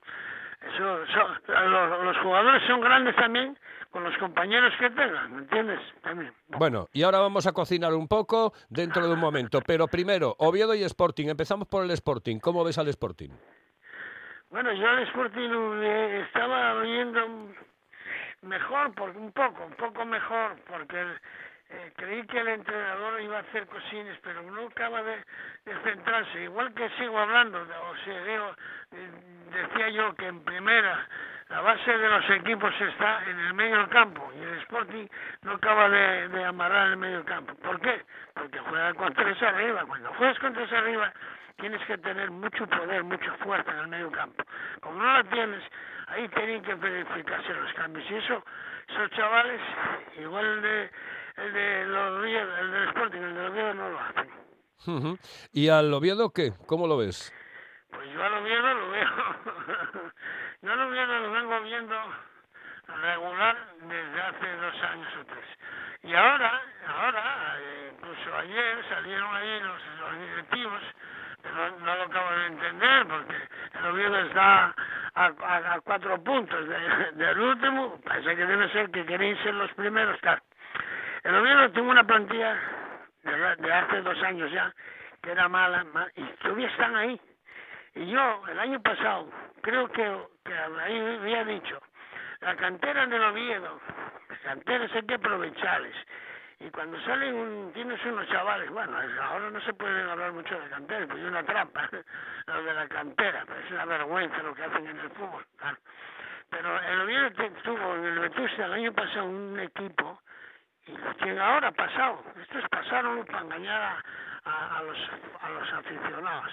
Eso, 0.60 1.02
eso- 1.04 1.28
los, 1.68 2.04
los 2.04 2.16
jugadores 2.18 2.62
son 2.66 2.80
grandes 2.80 3.14
también 3.16 3.56
con 3.90 4.04
los 4.04 4.16
compañeros 4.18 4.72
que 4.78 4.90
tengan, 4.90 5.32
¿me 5.34 5.38
entiendes? 5.42 5.80
También. 6.02 6.32
Bueno, 6.48 6.88
y 6.92 7.02
ahora 7.04 7.20
vamos 7.20 7.46
a 7.46 7.52
cocinar 7.52 7.94
un 7.94 8.06
poco 8.08 8.52
dentro 8.68 9.06
de 9.06 9.14
un 9.14 9.20
momento. 9.20 9.60
Pero 9.66 9.86
primero, 9.88 10.34
Oviedo 10.38 10.74
y 10.74 10.82
Sporting. 10.82 11.28
Empezamos 11.28 11.68
por 11.68 11.84
el 11.84 11.90
Sporting. 11.92 12.38
¿Cómo 12.38 12.64
ves 12.64 12.76
al 12.78 12.88
Sporting? 12.88 13.30
Bueno, 14.50 14.72
yo 14.72 14.88
al 14.88 15.02
Sporting 15.04 15.50
eh, 15.82 16.22
estaba 16.26 16.74
oyendo 16.74 17.20
mejor, 18.42 18.94
por, 18.94 19.10
un 19.10 19.32
poco, 19.32 19.64
un 19.64 19.74
poco 19.74 20.04
mejor, 20.04 20.56
porque 20.68 21.04
eh, 21.70 21.92
creí 21.96 22.26
que 22.26 22.38
el 22.40 22.48
entrenador 22.48 23.20
iba 23.20 23.36
a 23.36 23.40
hacer 23.40 23.66
cosines, 23.66 24.18
pero 24.22 24.42
no 24.42 24.66
acaba 24.68 25.02
de, 25.02 25.22
centrarse. 25.84 26.44
Igual 26.44 26.72
que 26.74 26.88
sigo 26.98 27.18
hablando, 27.18 27.60
o 27.60 27.96
sea, 28.04 28.24
digo, 28.24 28.54
eh, 28.92 29.10
decía 29.52 29.88
yo 29.90 30.14
que 30.14 30.26
en 30.26 30.42
primera 30.44 31.06
la 31.48 31.60
base 31.60 31.96
de 31.96 32.08
los 32.08 32.30
equipos 32.30 32.72
está 32.80 33.22
en 33.28 33.38
el 33.38 33.54
medio 33.54 33.88
campo 33.88 34.30
y 34.36 34.42
el 34.42 34.58
Sporting 34.60 35.06
no 35.42 35.52
acaba 35.52 35.88
de, 35.88 36.28
de 36.28 36.44
amarrar 36.44 36.88
el 36.88 36.96
medio 36.96 37.24
campo. 37.24 37.54
¿Por 37.56 37.80
qué? 37.80 38.02
Porque 38.34 38.58
juega 38.58 38.92
con 38.94 39.12
tres 39.14 39.42
arriba. 39.42 39.84
Cuando 39.86 40.12
juegas 40.14 40.38
con 40.38 40.52
tres 40.52 40.70
arriba 40.72 41.12
tienes 41.56 41.84
que 41.86 41.98
tener 41.98 42.30
mucho 42.30 42.66
poder, 42.66 43.02
mucha 43.02 43.32
fuerza 43.44 43.70
en 43.72 43.78
el 43.78 43.88
medio 43.88 44.10
campo. 44.10 44.44
Como 44.80 45.02
no 45.02 45.12
la 45.12 45.24
tienes, 45.24 45.62
ahí 46.08 46.28
tienen 46.28 46.62
que 46.62 46.74
verificarse 46.74 47.52
los 47.52 47.72
cambios. 47.74 48.08
Y 48.10 48.14
eso, 48.14 48.44
esos 48.88 49.10
chavales, 49.10 49.60
igual 50.18 50.62
de, 50.62 50.90
el 51.40 51.52
de 51.52 51.84
los 51.86 52.20
Oviedo, 52.20 52.56
el 52.58 52.70
del 52.72 52.88
Sporting, 52.88 53.18
el 53.20 53.34
de 53.34 53.42
los 53.42 53.50
Oviedo 53.50 53.74
no 53.74 53.88
lo 53.90 53.98
hacen. 54.00 55.18
¿Y 55.52 55.68
al 55.68 55.92
Oviedo 55.92 56.30
qué? 56.32 56.52
¿Cómo 56.66 56.86
lo 56.86 56.96
ves? 56.96 57.32
Pues 57.90 58.10
yo 58.12 58.22
al 58.22 58.34
Oviedo 58.34 58.74
lo 58.74 58.90
veo. 58.90 59.08
yo 60.62 60.72
al 60.72 60.80
Oviedo 60.80 61.18
lo 61.20 61.30
vengo 61.32 61.60
viendo 61.62 61.96
regular 63.02 63.56
desde 63.82 64.20
hace 64.20 64.56
dos 64.56 64.82
años 64.82 65.08
o 65.20 65.24
tres. 65.26 65.44
Y 66.02 66.14
ahora, 66.14 66.60
ahora, 66.86 67.56
eh, 67.60 67.92
incluso 67.94 68.34
ayer 68.36 68.84
salieron 68.88 69.34
ahí 69.34 69.60
los, 69.60 69.82
los 70.00 70.18
directivos, 70.20 70.80
que 71.42 71.48
no, 71.50 71.70
no 71.80 71.96
lo 71.96 72.02
acabo 72.04 72.30
de 72.30 72.46
entender, 72.46 73.06
porque 73.08 73.34
el 73.78 73.84
Oviedo 73.86 74.18
está 74.20 74.74
a, 75.14 75.26
a- 75.26 75.74
a 75.74 75.80
cuatro 75.80 76.22
puntos 76.22 76.66
de- 76.68 77.12
del 77.12 77.38
último, 77.40 78.00
parece 78.04 78.36
que 78.36 78.46
debe 78.46 78.70
ser 78.72 78.90
que 78.90 79.04
queréis 79.04 79.38
ser 79.40 79.54
los 79.54 79.72
primeros, 79.74 80.18
claro. 80.20 80.40
El 81.24 81.34
Oviedo 81.34 81.70
tuvo 81.72 81.90
una 81.90 82.04
plantilla 82.04 82.56
de, 83.22 83.56
de 83.56 83.72
hace 83.72 84.02
dos 84.02 84.22
años 84.22 84.50
ya, 84.52 84.72
que 85.22 85.30
era 85.32 85.48
mala, 85.48 85.84
ma- 85.84 86.08
y 86.16 86.22
todavía 86.42 86.68
están 86.68 86.94
ahí. 86.96 87.20
Y 87.94 88.06
yo, 88.10 88.42
el 88.48 88.58
año 88.58 88.80
pasado, 88.80 89.28
creo 89.62 89.88
que, 89.90 90.02
ahí 90.04 91.16
había 91.20 91.44
dicho, 91.44 91.80
la 92.40 92.54
cantera 92.56 93.06
del 93.06 93.22
Oviedo, 93.22 93.80
las 94.28 94.38
canteras 94.40 94.90
hay 94.94 95.02
que 95.02 95.14
aprovecharles. 95.14 95.94
Y 96.60 96.70
cuando 96.70 97.00
salen, 97.02 97.34
un, 97.34 97.72
tienes 97.72 98.04
unos 98.04 98.26
chavales, 98.28 98.70
bueno, 98.70 98.96
ahora 99.22 99.50
no 99.50 99.60
se 99.60 99.72
puede 99.74 100.02
hablar 100.10 100.32
mucho 100.32 100.58
de 100.60 100.68
cantera, 100.68 101.06
pues 101.06 101.20
es 101.20 101.28
una 101.28 101.42
trampa, 101.44 101.88
lo 102.46 102.62
de 102.62 102.74
la 102.74 102.88
cantera, 102.88 103.44
pero 103.46 103.60
es 103.60 103.70
una 103.70 103.84
vergüenza 103.84 104.42
lo 104.42 104.54
que 104.54 104.64
hacen 104.64 104.86
en 104.86 104.98
el 104.98 105.10
fútbol. 105.10 105.44
Pero 106.50 106.80
el 106.82 107.00
Oviedo 107.00 107.30
tuvo 107.62 107.94
en 107.96 108.04
el 108.06 108.18
Vetusta 108.20 108.64
el 108.66 108.72
año 108.72 108.92
pasado 108.92 109.24
un 109.26 109.60
equipo 109.60 110.20
tiene 111.22 111.40
ahora 111.40 111.70
pasado. 111.72 112.22
Esto 112.40 112.58
es 112.58 112.68
pasaron 112.68 113.24
para 113.26 113.40
engañar 113.40 113.80
a, 113.82 114.02
a, 114.44 114.78
a 114.78 114.82
los, 114.82 114.98
a 115.40 115.50
los 115.50 115.72
aficionados 115.72 116.52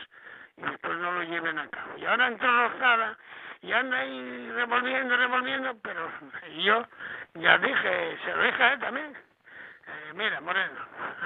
y 0.57 0.61
después 0.61 0.97
no 0.97 1.11
lo 1.11 1.23
lleven 1.23 1.59
a 1.59 1.67
cabo. 1.69 1.97
Y 1.97 2.05
ahora 2.05 2.27
entró 2.27 2.51
Lozada 2.51 3.17
y 3.61 3.71
anda 3.71 3.97
ahí 3.97 4.51
revolviendo, 4.51 5.17
revolviendo, 5.17 5.77
pero 5.81 6.09
yo 6.63 6.85
ya 7.35 7.57
dije, 7.57 8.17
se 8.23 8.35
lo 8.35 8.43
dije 8.43 8.63
a 8.63 8.73
él 8.73 8.79
también. 8.79 9.13
Eh, 9.87 10.13
mira, 10.15 10.41
Moreno, 10.41 10.79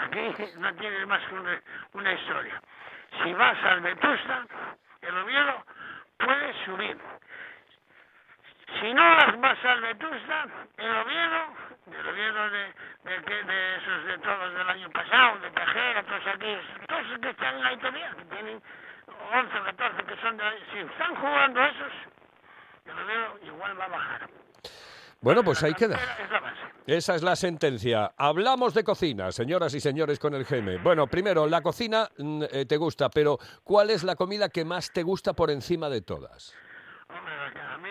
aquí 0.04 0.34
no 0.58 0.74
tienes 0.76 1.08
más 1.08 1.22
que 1.28 1.36
una, 1.36 1.62
una 1.94 2.14
historia. 2.14 2.62
Si 3.24 3.34
vas 3.34 3.64
al 3.64 3.82
Vetusta, 3.82 4.46
el 5.02 5.18
Oviedo 5.18 5.66
puede 6.18 6.66
subir. 6.66 6.98
Si 8.80 8.94
no 8.94 9.02
vas 9.38 9.66
al 9.66 9.82
Vetusta, 9.82 10.46
el 10.78 10.96
Oviedo, 10.96 11.54
el 11.88 12.08
Oviedo 12.08 12.50
de, 12.50 12.74
de, 13.04 13.24
que- 13.24 13.44
de 13.44 13.76
esos 13.78 14.06
de 14.06 14.18
todos 14.20 14.54
del 14.54 14.70
año 14.70 14.90
pasado, 14.92 15.40
de 15.40 15.50
Tejera, 15.52 16.04
todos 16.04 16.28
aquellos, 16.36 16.66
todos 16.88 17.20
que 17.22 17.30
están 17.30 17.64
ahí 17.66 17.78
todavía, 17.78 18.12
que 18.18 18.26
tienen 18.26 18.62
11 19.34 19.58
o 19.60 19.64
14 19.66 20.04
que 20.04 20.22
son 20.22 20.38
de 20.38 20.44
ahí, 20.44 20.60
si 20.72 20.80
están 20.80 21.16
jugando 21.16 21.60
esos, 21.64 21.94
el 22.86 23.00
Oviedo 23.00 23.40
igual 23.56 23.80
va 23.80 23.86
a 23.86 23.90
bajar. 23.90 24.30
Bueno, 25.22 25.44
pues 25.44 25.62
ahí 25.64 25.74
queda. 25.74 26.00
Esa 26.88 27.14
es 27.16 27.24
la 27.24 27.36
sentencia. 27.36 28.14
Hablamos 28.18 28.74
de 28.74 28.86
cocina, 28.86 29.32
señoras 29.34 29.74
y 29.74 29.82
señores, 29.82 30.18
con 30.18 30.34
el 30.34 30.46
GM. 30.46 30.78
Bueno, 30.82 31.08
primero, 31.08 31.46
la 31.46 31.62
cocina 31.62 32.08
mm, 32.18 32.44
eh, 32.50 32.66
te 32.66 32.78
gusta, 32.78 33.10
pero 33.10 33.38
¿cuál 33.64 33.90
es 33.90 34.04
la 34.04 34.16
comida 34.16 34.48
que 34.48 34.64
más 34.64 34.92
te 34.94 35.04
gusta 35.04 35.34
por 35.34 35.52
encima 35.52 35.90
de 35.90 36.02
todas? 36.02 36.56
Hombre, 37.10 37.34
a 37.62 37.78
mí 37.80 37.90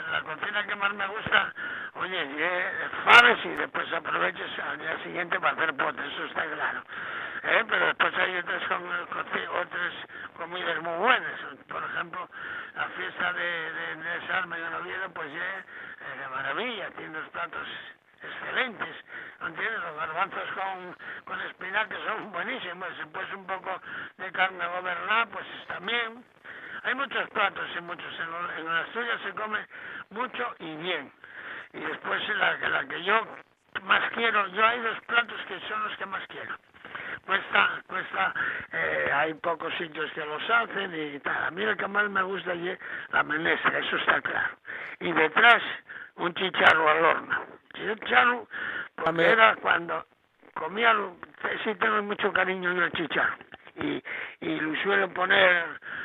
la, 0.00 0.22
cocina 0.22 0.66
que 0.66 0.76
más 0.76 0.92
me 0.94 1.06
gusta, 1.06 1.52
oye, 1.94 2.22
eh, 2.38 2.72
faves 3.04 3.44
y 3.44 3.48
después 3.50 3.92
aproveches 3.92 4.58
al 4.60 4.78
día 4.78 4.96
siguiente 5.02 5.38
para 5.40 5.52
hacer 5.52 5.74
potes, 5.76 6.04
eso 6.12 6.24
está 6.24 6.44
claro. 6.46 6.82
Eh, 7.44 7.64
pero 7.68 7.86
después 7.86 8.14
hay 8.18 8.36
otras, 8.36 8.62
com- 8.68 8.88
otras 9.60 9.92
comidas 10.36 10.80
muy 10.82 10.98
buenas. 10.98 11.40
Por 11.68 11.82
ejemplo, 11.82 12.28
la 12.76 12.88
fiesta 12.90 13.32
de, 13.32 13.72
de, 13.72 13.96
de 13.96 14.20
Desarme 14.20 14.56
en 14.58 14.74
Oviedo, 14.74 15.10
pues 15.12 15.32
ya 15.32 15.58
es 15.58 16.18
de 16.20 16.28
maravilla, 16.28 16.90
tiene 16.92 17.18
unos 17.18 17.28
platos 17.30 17.66
excelentes. 18.22 18.96
¿No 19.40 19.48
entiendes? 19.48 19.80
Los 19.80 19.96
garbanzos 19.96 20.48
con, 20.52 20.96
con 21.24 21.40
espinaca 21.40 21.96
son 22.06 22.30
buenísimos. 22.30 22.96
Después 22.96 23.32
un 23.34 23.46
poco 23.46 23.80
de 24.18 24.30
carne 24.32 24.58
también. 24.60 24.91
Hay 26.92 26.98
muchos 26.98 27.26
platos 27.30 27.64
y 27.74 27.80
muchos. 27.80 28.04
En, 28.20 28.60
en 28.66 28.68
Asturias 28.70 29.18
se 29.24 29.30
come 29.32 29.58
mucho 30.10 30.54
y 30.58 30.76
bien. 30.76 31.10
Y 31.72 31.80
después 31.80 32.20
la, 32.36 32.58
que- 32.58 32.68
la 32.68 32.84
que 32.86 33.02
yo 33.02 33.26
más 33.84 34.10
quiero, 34.10 34.46
yo 34.48 34.62
hay 34.66 34.78
dos 34.80 35.00
platos 35.06 35.40
que 35.48 35.58
son 35.70 35.82
los 35.84 35.96
que 35.96 36.04
más 36.04 36.22
quiero. 36.26 36.54
Cuesta, 37.24 37.82
cuesta, 37.86 38.34
eh, 38.74 39.10
hay 39.10 39.32
pocos 39.32 39.72
sitios 39.78 40.12
que 40.12 40.22
los 40.22 40.42
hacen 40.50 40.94
y 40.94 41.18
tal. 41.20 41.44
A 41.44 41.50
mí 41.50 41.64
lo 41.64 41.74
que 41.78 41.86
más 41.88 42.10
me 42.10 42.22
gusta 42.24 42.52
es 42.52 42.78
la 43.08 43.22
menestra, 43.22 43.78
eso 43.78 43.96
está 43.96 44.20
claro. 44.20 44.54
Y 45.00 45.12
detrás, 45.12 45.62
un 46.16 46.34
chicharro 46.34 46.90
al 46.90 47.04
horno. 47.06 47.46
Chicharro, 47.72 48.46
porque 48.96 49.30
era 49.30 49.56
cuando 49.56 50.04
comía, 50.52 50.94
sí 51.64 51.74
tengo 51.76 52.02
mucho 52.02 52.30
cariño 52.34 52.70
yo 52.74 52.82
al 52.84 52.92
chicharro. 52.92 53.36
Y, 53.76 54.02
y 54.42 54.56
lo 54.60 54.74
suelo 54.82 55.08
poner, 55.14 55.64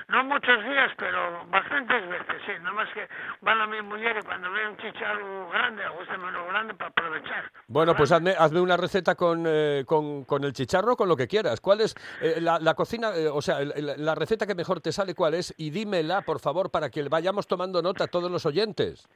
no 0.10 0.24
muchos 0.25 0.63
días, 0.63 0.91
pero 0.98 1.46
bastantes 1.48 2.08
veces, 2.08 2.36
sí. 2.46 2.51
Nada 2.62 2.72
más 2.72 2.88
que 2.94 3.08
van 3.41 3.60
a 3.60 3.65
mi 3.67 3.82
mujer 3.82 4.15
y 4.22 4.24
cuando 4.25 4.51
ve 4.51 4.67
un 4.67 4.77
chicharro 4.77 5.50
grande, 5.50 5.84
gusta 5.98 6.17
menos 6.17 6.48
grande 6.48 6.74
para 6.75 6.89
aprovechar. 6.91 7.51
Bueno, 7.67 7.96
pues 7.96 8.12
hazme, 8.12 8.36
hazme 8.38 8.62
una 8.62 8.77
receta 8.77 9.15
con, 9.15 9.44
eh, 9.48 9.84
con, 9.88 10.24
con 10.25 10.44
el 10.44 10.53
chicharro, 10.53 10.96
con 10.96 11.10
lo 11.10 11.15
que 11.17 11.27
quieras. 11.27 11.60
¿Cuál 11.60 11.82
es 11.82 11.96
eh, 12.22 12.39
la, 12.39 12.60
la 12.60 12.75
cocina, 12.75 13.10
eh, 13.15 13.27
o 13.27 13.41
sea, 13.41 13.60
el- 13.60 13.74
el- 13.75 14.06
la 14.06 14.13
receta 14.15 14.46
que 14.46 14.53
mejor 14.56 14.82
te 14.82 14.91
sale, 14.91 15.15
cuál 15.15 15.34
es? 15.34 15.53
Y 15.58 15.72
dímela, 15.72 16.22
por 16.22 16.39
favor, 16.39 16.70
para 16.70 16.89
que 16.91 17.01
vayamos 17.10 17.48
tomando 17.48 17.82
nota 17.82 18.06
todos 18.08 18.29
los 18.32 18.46
oyentes. 18.46 19.08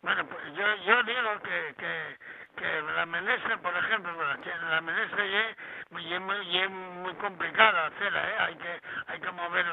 Bueno, 0.00 0.26
pues 0.28 0.42
yo, 0.56 0.64
yo 0.86 1.02
digo 1.04 1.42
que, 1.44 1.74
que, 1.76 2.16
que 2.56 2.82
la 2.96 3.06
menestra, 3.06 3.56
por 3.60 3.76
ejemplo, 3.76 4.12
la 4.70 4.80
menestra 4.80 5.24
ya 6.00 6.16
es 6.16 6.22
muy, 6.22 6.58
es 6.58 6.70
muy 6.70 7.14
complicada 7.14 7.86
hacerla, 7.86 8.28
¿eh? 8.28 8.36
Hay 8.40 8.54
que, 8.56 8.80
hay 9.08 9.20
que 9.20 9.30
mover 9.32 9.66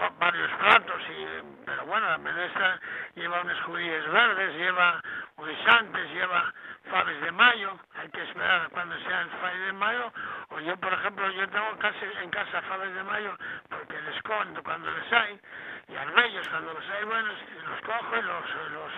va- 0.00 0.12
varios 0.18 0.50
platos, 0.58 1.02
y, 1.10 1.26
pero 1.64 1.86
bueno, 1.86 2.08
la 2.08 2.18
menestra 2.18 2.80
lleva 3.14 3.40
unas 3.42 3.60
judías 3.62 4.06
verdes, 4.10 4.54
lleva 4.56 5.00
guisantes, 5.38 6.10
lleva 6.12 6.52
faves 6.90 7.20
de 7.22 7.32
mayo, 7.32 7.78
hay 7.96 8.08
que 8.10 8.22
esperar 8.22 8.68
cuando 8.70 8.98
sean 9.00 9.28
faves 9.40 9.60
de 9.66 9.72
mayo, 9.72 10.12
o 10.50 10.60
yo, 10.60 10.76
por 10.78 10.92
ejemplo, 10.92 11.30
yo 11.30 11.48
tengo 11.48 11.78
casi 11.78 12.04
en 12.22 12.30
casa 12.30 12.62
faves 12.62 12.94
de 12.94 13.02
mayo 13.04 13.36
porque 13.68 14.00
les 14.02 14.16
escondo 14.16 14.62
cuando 14.62 14.90
les 14.90 15.12
hay, 15.12 15.40
y 15.88 15.96
armellos 15.96 16.48
cuando 16.48 16.72
los 16.72 16.90
hay 16.90 17.04
buenos, 17.04 17.34
los 17.68 17.80
cojo 17.82 18.16
y 18.16 18.22
los, 18.22 18.72
los 18.72 18.92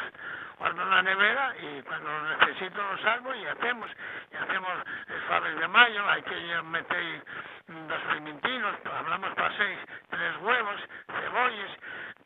guardo 0.58 0.82
en 0.82 0.90
la 0.90 1.02
nevera 1.02 1.54
y 1.60 1.82
cuando 1.82 2.10
los 2.10 2.38
necesito 2.38 2.82
los 2.82 3.00
salgo 3.00 3.34
y 3.34 3.44
hacemos, 3.46 3.90
y 4.32 4.36
hacemos 4.36 4.72
el 5.08 5.20
faves 5.22 5.58
de 5.58 5.68
mayo, 5.68 6.08
hay 6.08 6.22
que 6.22 6.62
meter 6.62 7.24
dos 7.66 8.02
pimentinos, 8.12 8.76
hablamos 8.84 9.34
para 9.34 9.56
seis, 9.56 9.78
tres 10.08 10.36
huevos, 10.40 10.80
cebollas, 11.06 11.70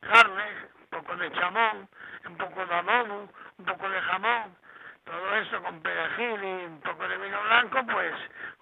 carne, 0.01 0.45
un 0.81 0.99
poco 0.99 1.17
de 1.17 1.33
chamón, 1.33 1.89
un 2.27 2.37
poco 2.37 2.67
de 2.67 2.75
adobo, 2.75 3.29
un 3.59 3.65
poco 3.65 3.89
de 3.89 4.01
jamón, 4.01 4.57
todo 5.05 5.37
eso 5.37 5.63
con 5.63 5.81
perejil 5.83 6.45
y 6.45 6.65
un 6.67 6.81
poco 6.81 7.09
de 7.09 7.17
vino 7.17 7.43
blanco, 7.43 7.81
pues 7.91 8.15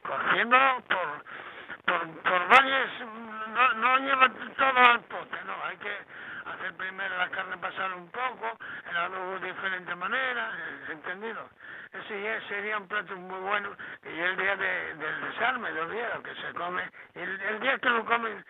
cociéndolo 0.02 0.80
por, 0.88 1.24
por, 1.84 2.22
por 2.22 2.48
varias, 2.48 2.90
no, 3.00 3.72
no 3.74 3.98
lleva 3.98 4.28
todo 4.56 4.78
al 4.78 5.00
pote, 5.00 5.36
no, 5.44 5.64
hay 5.64 5.76
que 5.76 5.96
hacer 6.54 6.74
primero 6.74 7.16
la 7.18 7.28
carne 7.30 7.56
pasar 7.58 7.92
un 7.94 8.08
poco, 8.10 8.58
el 8.90 8.96
adobo 8.96 9.38
de 9.40 9.48
diferente 9.48 9.94
manera, 9.94 10.50
eh, 10.56 10.92
¿entendido? 10.92 11.48
Ese 11.92 12.22
ya 12.22 12.40
sería 12.48 12.78
un 12.78 12.86
plato 12.88 13.16
muy 13.16 13.40
bueno, 13.40 13.70
ya 14.02 14.24
el 14.26 14.36
día 14.36 14.56
de, 14.56 14.94
del 14.94 15.20
desarme, 15.30 15.72
del 15.72 15.90
día 15.90 16.08
que 16.22 16.34
se 16.34 16.52
come, 16.54 16.82
el, 17.14 17.40
el 17.40 17.60
día 17.60 17.78
que 17.78 17.88
lo 17.88 18.04
comen 18.04 18.44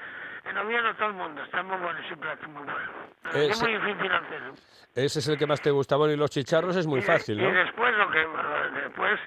en 0.45 0.57
Oviedo 0.59 0.95
todo 0.95 1.09
el 1.09 1.15
mundo, 1.15 1.43
está 1.43 1.63
muy 1.63 1.77
bueno 1.77 1.99
ese 2.01 2.17
plato, 2.17 2.49
muy 2.49 2.63
bueno. 2.65 2.91
Pero 3.23 3.39
es 3.39 3.51
Ese- 3.51 3.65
muy 3.65 3.77
difícil 3.77 4.13
hacerlo. 4.13 4.55
Ese 4.95 5.19
es 5.21 5.29
el 5.29 5.39
que 5.39 5.47
más 5.47 5.61
te 5.61 5.71
gusta. 5.71 5.97
Bueno, 5.97 6.15
y 6.15 6.17
los 6.17 6.31
chicharros 6.31 6.75
es 6.75 6.87
muy 6.87 6.99
Y 6.99 7.03
de- 7.03 7.07
fácil, 7.07 7.39
Y 7.39 7.43
¿no? 7.43 7.53
después 7.53 7.95
lo 7.97 8.11
que 8.11 8.27
después, 8.81 9.21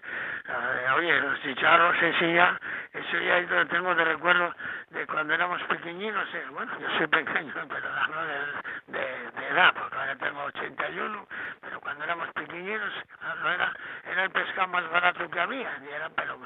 oye, 0.95 1.19
los 1.21 1.41
chicharros, 1.41 1.95
ese 2.01 2.33
ya, 2.33 2.59
eso 2.93 3.19
ya 3.19 3.39
lo 3.41 3.67
tengo 3.67 3.95
de 3.95 4.05
recuerdo 4.05 4.53
de 4.89 5.05
cuando 5.07 5.33
éramos 5.33 5.61
pequeñinos, 5.63 6.27
eh, 6.33 6.45
bueno, 6.51 6.71
yo 6.79 6.87
soy 6.97 7.07
pequeño, 7.07 7.53
pero 7.69 7.89
hablo 7.93 8.25
de, 8.25 9.47
edad, 9.51 9.73
porque 9.73 9.95
ahora 9.97 10.15
tengo 10.15 10.43
81, 10.43 11.27
pero 11.59 11.81
cuando 11.81 12.03
éramos 12.05 12.29
pequeñinos, 12.33 12.93
no 13.41 13.51
era, 13.51 13.73
era 14.09 14.23
el 14.23 14.29
pescado 14.29 14.67
más 14.69 14.89
barato 14.89 15.29
que 15.29 15.39
había, 15.39 15.77
y 15.83 15.89
era, 15.93 16.09
pero 16.09 16.39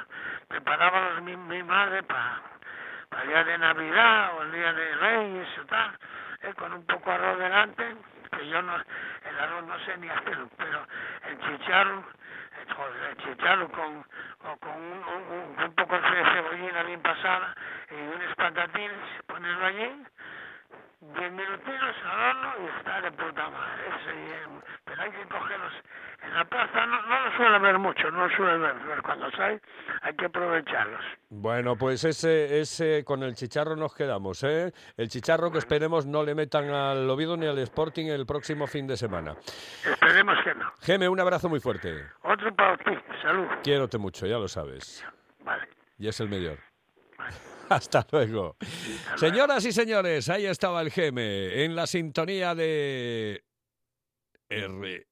preparábamos 0.47 1.21
mi, 1.21 1.37
mi 1.37 1.61
madre 1.61 2.01
para 2.03 2.41
para 3.09 3.23
el 3.23 3.29
día 3.29 3.43
de 3.43 3.57
Navidad 3.57 4.31
o 4.35 4.43
el 4.43 4.51
día 4.51 4.73
de 4.73 4.95
Reyes 4.95 5.47
o 5.61 5.65
tal, 5.65 5.97
eh, 6.41 6.53
con 6.55 6.73
un 6.73 6.85
poco 6.85 7.09
de 7.09 7.15
arroz 7.15 7.39
delante, 7.39 7.95
que 8.31 8.47
yo 8.47 8.61
no, 8.61 8.75
el 8.75 9.39
arroz 9.39 9.65
no 9.65 9.79
sé 9.85 9.97
ni 9.97 10.09
hacerlo, 10.09 10.49
pero 10.57 10.85
el 11.29 11.39
chicharro, 11.39 12.03
eh, 12.73 13.09
el 13.11 13.17
chicharro 13.17 13.69
con, 13.69 14.05
o 14.43 14.57
con 14.57 14.81
un, 14.81 15.75
poco 15.75 15.95
de 15.99 16.23
cebollina 16.33 16.83
bien 16.83 17.01
pasada 17.01 17.55
y 17.91 17.95
unos 17.95 18.35
patatines, 18.35 19.23
ponerlo 19.27 19.65
allí, 19.65 20.05
diez 21.01 21.31
minutitos 21.31 21.95
al 22.05 22.19
horno 22.29 22.53
y 22.63 22.77
está 22.77 23.01
de 23.01 23.11
puta 23.11 23.49
madre. 23.49 23.87
Eso, 23.87 24.09
eh, 24.09 24.47
hay 24.99 25.11
que 25.11 25.27
cogerlos 25.27 25.73
en 26.25 26.33
la 26.33 26.45
plaza, 26.45 26.85
no, 26.85 27.01
no 27.03 27.25
lo 27.25 27.37
suele 27.37 27.59
ver 27.59 27.79
mucho, 27.79 28.11
no 28.11 28.27
lo 28.27 28.35
suele 28.35 28.57
ver, 28.57 28.75
pero 28.87 29.03
cuando 29.03 29.31
sale 29.31 29.61
hay 30.01 30.15
que 30.15 30.25
aprovecharlos. 30.25 31.01
Bueno, 31.29 31.75
pues 31.75 32.03
ese, 32.03 32.59
ese 32.61 33.03
con 33.05 33.23
el 33.23 33.35
chicharro 33.35 33.75
nos 33.75 33.93
quedamos, 33.93 34.43
¿eh? 34.43 34.71
El 34.97 35.09
chicharro 35.09 35.51
que 35.51 35.59
esperemos 35.59 36.05
no 36.05 36.23
le 36.23 36.33
metan 36.33 36.69
al 36.69 37.09
Oviedo 37.09 37.37
ni 37.37 37.45
al 37.45 37.59
Sporting 37.59 38.07
el 38.07 38.25
próximo 38.25 38.67
fin 38.67 38.87
de 38.87 38.97
semana. 38.97 39.35
Esperemos 39.85 40.37
que 40.43 40.55
no. 40.55 40.71
Geme, 40.81 41.09
un 41.09 41.19
abrazo 41.19 41.49
muy 41.49 41.59
fuerte. 41.59 42.05
Otro 42.23 42.53
para 42.55 42.77
ti, 42.77 42.91
salud. 43.21 43.47
Quiérote 43.63 43.97
mucho, 43.97 44.25
ya 44.25 44.37
lo 44.37 44.47
sabes. 44.47 45.05
Vale. 45.43 45.67
Y 45.99 46.07
es 46.07 46.19
el 46.19 46.29
mejor. 46.29 46.57
Hasta 47.69 48.05
luego. 48.11 48.55
Señoras 49.15 49.65
y 49.65 49.71
señores, 49.71 50.29
ahí 50.29 50.45
estaba 50.45 50.81
el 50.81 50.91
Geme 50.91 51.63
en 51.63 51.75
la 51.75 51.87
sintonía 51.87 52.53
de 52.53 53.43
RPA. 54.49 55.03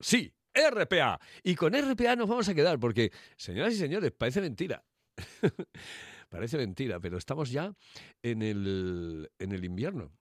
Sí, 0.00 0.32
RPA. 0.54 1.18
Y 1.42 1.54
con 1.54 1.74
RPA 1.74 2.16
nos 2.16 2.28
vamos 2.28 2.48
a 2.48 2.54
quedar 2.54 2.78
porque, 2.78 3.10
señoras 3.36 3.74
y 3.74 3.78
señores, 3.78 4.12
parece 4.12 4.40
mentira. 4.40 4.84
parece 6.28 6.56
mentira, 6.58 7.00
pero 7.00 7.18
estamos 7.18 7.50
ya 7.50 7.72
en 8.22 8.42
el, 8.42 9.30
en 9.38 9.52
el 9.52 9.64
invierno. 9.64 10.12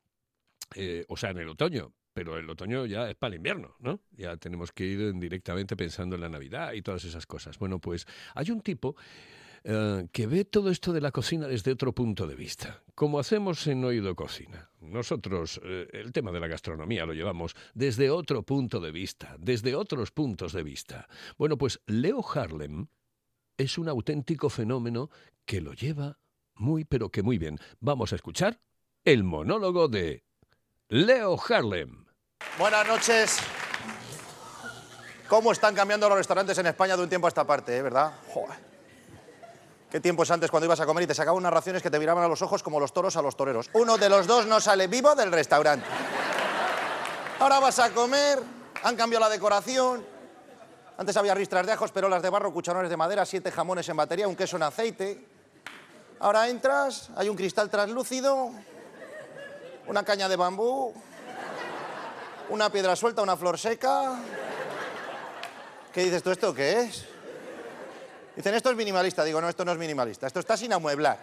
Eh, 0.75 1.05
o 1.07 1.17
sea, 1.17 1.31
en 1.31 1.37
el 1.37 1.49
otoño. 1.49 1.93
pero 2.13 2.37
el 2.37 2.49
otoño 2.49 2.85
ya 2.87 3.09
es 3.09 3.15
para 3.15 3.29
el 3.29 3.35
invierno, 3.35 3.75
¿no? 3.79 4.01
Ya 4.11 4.37
tenemos 4.37 4.71
que 4.71 4.85
ir 4.85 5.13
directamente 5.19 5.75
pensando 5.77 6.15
en 6.15 6.21
la 6.21 6.29
Navidad 6.29 6.73
y 6.73 6.81
todas 6.81 7.03
esas 7.05 7.27
cosas. 7.27 7.59
Bueno, 7.59 7.79
pues 7.79 8.05
hay 8.33 8.49
un 8.49 8.61
tipo 8.61 8.95
eh, 9.69 10.07
que 10.13 10.27
ve 10.27 10.45
todo 10.45 10.69
esto 10.71 10.93
de 10.93 11.01
la 11.01 11.11
cocina 11.11 11.45
desde 11.45 11.73
otro 11.73 11.91
punto 11.91 12.25
de 12.25 12.35
vista, 12.35 12.83
como 12.95 13.19
hacemos 13.19 13.67
en 13.67 13.83
Oído 13.83 14.15
Cocina. 14.15 14.71
Nosotros 14.79 15.59
eh, 15.61 15.89
el 15.91 16.13
tema 16.13 16.31
de 16.31 16.39
la 16.39 16.47
gastronomía 16.47 17.05
lo 17.05 17.11
llevamos 17.11 17.53
desde 17.73 18.09
otro 18.09 18.43
punto 18.43 18.79
de 18.79 18.93
vista, 18.93 19.35
desde 19.37 19.75
otros 19.75 20.11
puntos 20.11 20.53
de 20.53 20.63
vista. 20.63 21.09
Bueno, 21.37 21.57
pues 21.57 21.81
Leo 21.85 22.23
Harlem 22.33 22.87
es 23.57 23.77
un 23.77 23.89
auténtico 23.89 24.49
fenómeno 24.49 25.09
que 25.45 25.59
lo 25.59 25.73
lleva 25.73 26.17
muy, 26.55 26.85
pero 26.85 27.09
que 27.09 27.21
muy 27.21 27.37
bien. 27.37 27.59
Vamos 27.81 28.13
a 28.13 28.15
escuchar 28.15 28.61
el 29.03 29.25
monólogo 29.25 29.89
de 29.89 30.23
Leo 30.87 31.37
Harlem. 31.49 32.05
Buenas 32.57 32.87
noches. 32.87 33.39
¿Cómo 35.27 35.51
están 35.51 35.75
cambiando 35.75 36.07
los 36.07 36.19
restaurantes 36.19 36.57
en 36.57 36.67
España 36.67 36.95
de 36.95 37.03
un 37.03 37.09
tiempo 37.09 37.27
a 37.27 37.29
esta 37.29 37.45
parte, 37.45 37.75
eh, 37.75 37.81
verdad? 37.81 38.13
¿Qué 39.89 40.01
tiempos 40.01 40.29
antes 40.31 40.51
cuando 40.51 40.65
ibas 40.65 40.81
a 40.81 40.85
comer 40.85 41.05
y 41.05 41.07
te 41.07 41.15
sacaban 41.15 41.37
unas 41.37 41.53
raciones 41.53 41.81
que 41.81 41.89
te 41.89 41.97
miraban 41.97 42.21
a 42.21 42.27
los 42.27 42.41
ojos 42.41 42.61
como 42.61 42.77
los 42.77 42.91
toros 42.91 43.15
a 43.15 43.21
los 43.21 43.37
toreros? 43.37 43.69
Uno 43.71 43.97
de 43.97 44.09
los 44.09 44.27
dos 44.27 44.45
no 44.45 44.59
sale 44.59 44.87
vivo 44.87 45.15
del 45.15 45.31
restaurante. 45.31 45.87
Ahora 47.39 47.59
vas 47.59 47.79
a 47.79 47.91
comer, 47.91 48.39
han 48.83 48.97
cambiado 48.97 49.23
la 49.23 49.29
decoración. 49.29 50.05
Antes 50.97 51.15
había 51.15 51.33
ristras 51.33 51.65
de 51.65 51.71
ajos, 51.71 51.91
perolas 51.91 52.21
de 52.21 52.29
barro, 52.29 52.51
cucharones 52.51 52.89
de 52.89 52.97
madera, 52.97 53.25
siete 53.25 53.49
jamones 53.49 53.87
en 53.87 53.95
batería, 53.95 54.27
un 54.27 54.35
queso 54.35 54.57
en 54.57 54.63
aceite. 54.63 55.25
Ahora 56.19 56.49
entras, 56.49 57.09
hay 57.15 57.29
un 57.29 57.37
cristal 57.37 57.69
translúcido, 57.69 58.51
una 59.85 60.03
caña 60.03 60.27
de 60.27 60.35
bambú, 60.35 60.93
una 62.49 62.69
piedra 62.69 62.95
suelta, 62.97 63.21
una 63.21 63.37
flor 63.37 63.57
seca. 63.57 64.19
¿Qué 65.93 66.03
dices 66.03 66.21
tú 66.23 66.31
esto 66.31 66.53
qué 66.53 66.81
es? 66.81 67.05
Dicen, 68.37 68.53
esto 68.53 68.69
es 68.69 68.75
minimalista. 68.75 69.23
Digo, 69.23 69.41
no, 69.41 69.49
esto 69.49 69.65
no 69.65 69.71
es 69.71 69.79
minimalista. 69.79 70.27
Esto 70.27 70.39
está 70.39 70.55
sin 70.55 70.71
amueblar. 70.71 71.17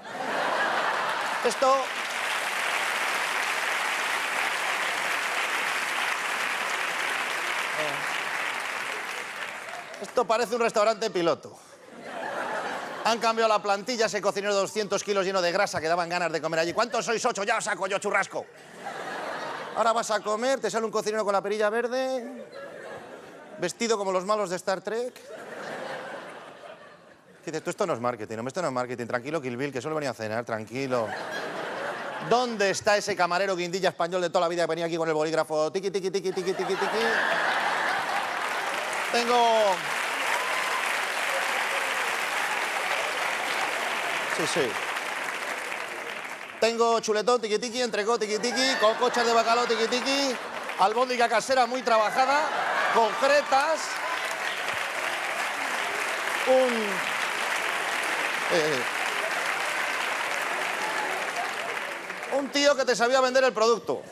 Esto... 1.44 1.76
Esto 10.02 10.24
parece 10.24 10.56
un 10.56 10.60
restaurante 10.60 11.08
piloto. 11.10 11.56
Han 13.04 13.20
cambiado 13.20 13.48
la 13.48 13.62
plantilla, 13.62 14.06
ese 14.06 14.20
cocinero 14.20 14.52
de 14.52 14.60
200 14.62 15.02
kilos 15.04 15.24
lleno 15.24 15.40
de 15.40 15.52
grasa 15.52 15.80
que 15.80 15.86
daban 15.86 16.08
ganas 16.08 16.32
de 16.32 16.42
comer 16.42 16.60
allí. 16.60 16.72
¿Cuántos 16.72 17.04
sois? 17.04 17.24
Ocho, 17.24 17.44
ya 17.44 17.58
os 17.58 17.64
saco 17.64 17.86
yo 17.86 17.98
churrasco. 17.98 18.44
Ahora 19.76 19.92
vas 19.92 20.10
a 20.10 20.20
comer, 20.20 20.60
te 20.60 20.70
sale 20.70 20.84
un 20.84 20.90
cocinero 20.90 21.24
con 21.24 21.32
la 21.32 21.42
perilla 21.42 21.70
verde, 21.70 22.44
vestido 23.58 23.96
como 23.96 24.10
los 24.10 24.24
malos 24.24 24.50
de 24.50 24.56
Star 24.56 24.80
Trek. 24.80 25.43
¿Qué 27.44 27.50
dices? 27.50 27.62
Tú 27.62 27.70
esto 27.70 27.86
no 27.86 27.92
es 27.92 28.00
marketing, 28.00 28.38
hombre, 28.38 28.48
esto 28.48 28.62
no 28.62 28.68
es 28.68 28.74
marketing. 28.74 29.06
Tranquilo, 29.06 29.40
Kill 29.42 29.70
que 29.70 29.82
solo 29.82 29.94
venía 29.94 30.10
a 30.10 30.14
cenar, 30.14 30.44
tranquilo. 30.44 31.08
¿Dónde 32.30 32.70
está 32.70 32.96
ese 32.96 33.14
camarero 33.14 33.54
guindilla 33.54 33.90
español 33.90 34.22
de 34.22 34.30
toda 34.30 34.40
la 34.42 34.48
vida 34.48 34.62
que 34.62 34.68
venía 34.68 34.86
aquí 34.86 34.96
con 34.96 35.06
el 35.06 35.14
bolígrafo? 35.14 35.70
Tiki, 35.70 35.90
tiki, 35.90 36.10
tiki, 36.10 36.32
tiki, 36.32 36.54
tiki, 36.54 36.74
tiki. 36.74 37.04
Tengo... 39.12 39.76
Sí, 44.38 44.46
sí. 44.54 44.72
Tengo 46.60 47.00
chuletón, 47.00 47.42
tiki 47.42 47.58
tiki, 47.58 47.82
entrecó, 47.82 48.18
tiki 48.18 48.38
tiki, 48.38 48.74
con 48.80 48.94
cochas 48.94 49.26
de 49.26 49.34
bacalao, 49.34 49.66
tiki 49.66 49.86
tiki, 49.86 50.34
albóndiga 50.78 51.28
casera 51.28 51.66
muy 51.66 51.82
trabajada, 51.82 52.40
concretas, 52.94 53.80
un... 56.46 57.13
eh, 58.52 58.82
un 62.38 62.48
tío 62.48 62.76
que 62.76 62.84
te 62.84 62.96
sabía 62.96 63.20
vender 63.20 63.44
el 63.44 63.52
producto. 63.52 64.02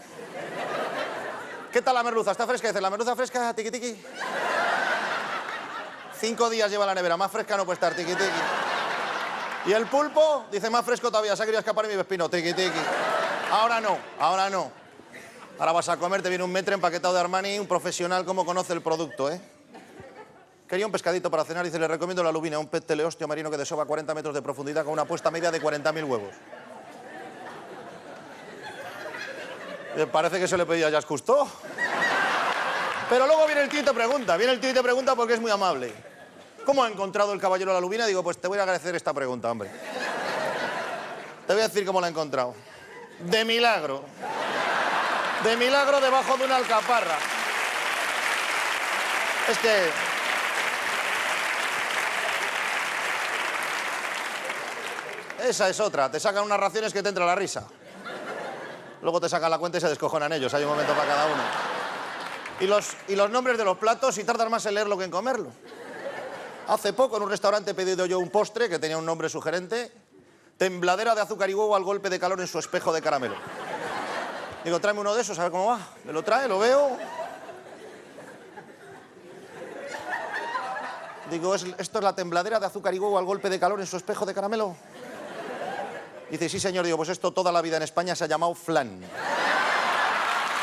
¿Qué 1.73 1.81
tal 1.81 1.95
la 1.95 2.03
merluza? 2.03 2.33
¿Está 2.33 2.47
fresca? 2.47 2.69
Dice, 2.69 2.81
¿la 2.81 2.91
merluza 2.91 3.17
fresca? 3.17 3.55
Tiki 3.55 3.71
tiki. 3.71 4.03
Cinco 6.21 6.51
días 6.51 6.71
lleva 6.71 6.87
la 6.87 6.95
nevera, 6.95 7.17
más 7.17 7.33
fresca 7.33 7.57
no 7.57 7.65
puede 7.65 7.75
estar, 7.75 7.95
tiki 7.95 8.13
tiki. 8.13 8.31
Y 9.67 9.73
el 9.73 9.87
pulpo, 9.87 10.47
dice, 10.53 10.71
más 10.71 10.85
fresco 10.85 11.11
todavía, 11.11 11.35
se 11.35 11.43
ha 11.43 11.47
querido 11.47 11.61
escapar 11.61 11.87
mi 11.87 11.97
vespino, 11.97 12.29
tiki 12.29 12.53
tiki. 12.53 12.81
Ahora 13.51 13.81
no, 13.81 13.99
ahora 14.21 14.51
no. 14.51 14.71
Ahora 15.59 15.73
vas 15.73 15.89
a 15.89 15.97
comer, 15.97 16.23
te 16.23 16.29
viene 16.29 16.45
un 16.45 16.53
metre 16.53 16.75
empaquetado 16.75 17.15
de 17.15 17.21
Armani, 17.21 17.59
un 17.59 17.67
profesional 17.67 18.25
como 18.25 18.45
conoce 18.45 18.73
el 18.73 18.83
producto, 18.83 19.31
¿eh? 19.31 19.41
Quería 20.73 20.87
un 20.87 20.93
pescadito 20.93 21.31
para 21.31 21.45
cenar, 21.45 21.67
dice, 21.67 21.79
le 21.79 21.87
recomiendo 21.87 22.25
la 22.25 22.33
lubina, 22.33 22.59
un 22.59 22.67
pez 22.67 22.87
teleostio 22.87 23.29
marino 23.29 23.51
que 23.51 23.59
desova 23.59 23.85
40 23.85 24.15
metros 24.15 24.35
de 24.35 24.41
profundidad 24.41 24.85
con 24.85 24.95
una 24.95 25.05
puesta 25.05 25.31
media 25.31 25.51
de 25.51 25.61
40.000 25.61 26.09
huevos. 26.09 26.35
Eh, 29.97 30.07
Parece 30.11 30.41
que 30.41 30.49
se 30.49 30.57
le 30.57 30.65
pedía 30.65 30.87
a 30.87 30.89
Jacques 30.89 31.05
Cousteau. 31.05 31.47
Pero 33.11 33.27
luego 33.27 33.45
viene 33.45 33.65
el 33.65 33.69
tío 33.69 33.81
y 33.81 33.83
te 33.83 33.93
pregunta, 33.93 34.39
viene 34.39 34.55
el 34.55 34.61
tío 34.61 34.71
y 34.71 34.73
te 34.73 34.83
pregunta 34.83 35.15
porque 35.15 35.35
es 35.35 35.41
muy 35.43 35.51
amable. 35.51 35.93
¿Cómo 36.65 36.83
ha 36.83 36.89
encontrado 36.89 37.35
el 37.35 37.39
caballero 37.39 37.75
la 37.75 37.79
lubina? 37.79 38.07
Digo, 38.07 38.23
pues 38.23 38.41
te 38.41 38.49
voy 38.49 38.57
a 38.57 38.63
agradecer 38.63 38.97
esta 38.97 39.13
pregunta, 39.13 39.51
hombre. 39.51 39.69
Te 41.47 41.53
voy 41.53 41.65
a 41.65 41.69
decir 41.69 41.85
cómo 41.85 42.01
la 42.01 42.07
ha 42.07 42.11
encontrado. 42.11 42.55
De 43.19 43.45
milagro. 43.45 44.05
De 45.45 45.55
milagro 45.55 46.01
debajo 46.01 46.35
de 46.39 46.47
una 46.47 46.57
alcaparra. 46.57 47.19
Es 49.51 49.59
que... 49.59 50.12
Esa 55.43 55.69
es 55.69 55.81
otra. 55.81 56.11
Te 56.11 56.21
sacan 56.21 56.45
unas 56.45 56.59
raciones 56.61 56.93
que 56.93 57.03
te 57.03 57.09
entra 57.09 57.27
la 57.27 57.35
risa. 57.35 57.65
Luego 59.03 59.21
te 59.21 59.29
sacan 59.29 59.51
la 59.51 59.59
cuenta 59.59 59.79
y 59.79 59.81
se 59.81 59.89
descojonan 59.89 60.33
ellos. 60.33 60.53
Hay 60.55 60.63
un 60.63 60.71
momento 60.71 60.93
para 60.95 61.07
cada 61.09 61.27
uno. 61.27 61.43
Y 62.61 62.67
los, 62.67 62.91
y 63.09 63.17
los 63.17 63.29
nombres 63.31 63.59
de 63.59 63.65
los 63.65 63.77
platos 63.79 64.17
y 64.19 64.25
tardan 64.25 64.51
más 64.51 64.65
en 64.67 64.75
leerlo 64.75 64.97
que 64.97 65.05
en 65.05 65.11
comerlo. 65.11 65.51
Hace 66.69 66.93
poco 66.93 67.17
en 67.17 67.25
un 67.25 67.31
restaurante 67.31 67.73
he 67.73 67.75
pedido 67.75 68.07
yo 68.07 68.19
un 68.21 68.31
postre 68.31 68.69
que 68.69 68.79
tenía 68.79 68.97
un 68.97 69.05
nombre 69.07 69.29
sugerente. 69.29 69.91
Tembladera 70.59 71.15
de 71.17 71.23
azúcar 71.23 71.51
y 71.51 71.55
huevo 71.55 71.75
al 71.75 71.83
golpe 71.83 72.09
de 72.09 72.21
calor 72.21 72.41
en 72.41 72.47
su 72.47 72.59
espejo 72.61 72.93
de 72.93 73.03
caramelo. 73.03 73.35
Digo, 74.63 74.79
tráeme 74.79 75.01
uno 75.01 75.13
de 75.15 75.23
esos, 75.23 75.37
a 75.41 75.43
ver 75.43 75.51
cómo 75.51 75.67
va. 75.67 75.81
Me 76.05 76.13
lo 76.13 76.23
trae, 76.23 76.47
lo 76.47 76.61
veo. 76.61 76.97
Digo, 81.31 81.55
¿es- 81.55 81.67
¿esto 81.79 81.99
es 81.99 82.05
la 82.05 82.15
tembladera 82.15 82.61
de 82.61 82.67
azúcar 82.67 82.95
y 82.95 82.99
huevo 83.01 83.19
al 83.19 83.25
golpe 83.25 83.49
de 83.51 83.59
calor 83.59 83.81
en 83.81 83.87
su 83.87 83.97
espejo 83.97 84.25
de 84.25 84.35
caramelo? 84.35 84.77
Dice, 86.33 86.49
sí, 86.49 86.59
señor. 86.59 86.87
Digo, 86.87 86.97
pues 86.97 87.11
esto 87.11 87.31
toda 87.31 87.53
la 87.53 87.61
vida 87.61 87.77
en 87.77 87.83
España 87.83 88.17
se 88.17 88.25
ha 88.25 88.27
llamado 88.27 88.55
flan. 88.55 88.99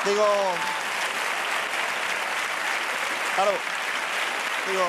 Digo... 0.03 0.25
Claro. 3.35 3.51
Digo... 4.67 4.83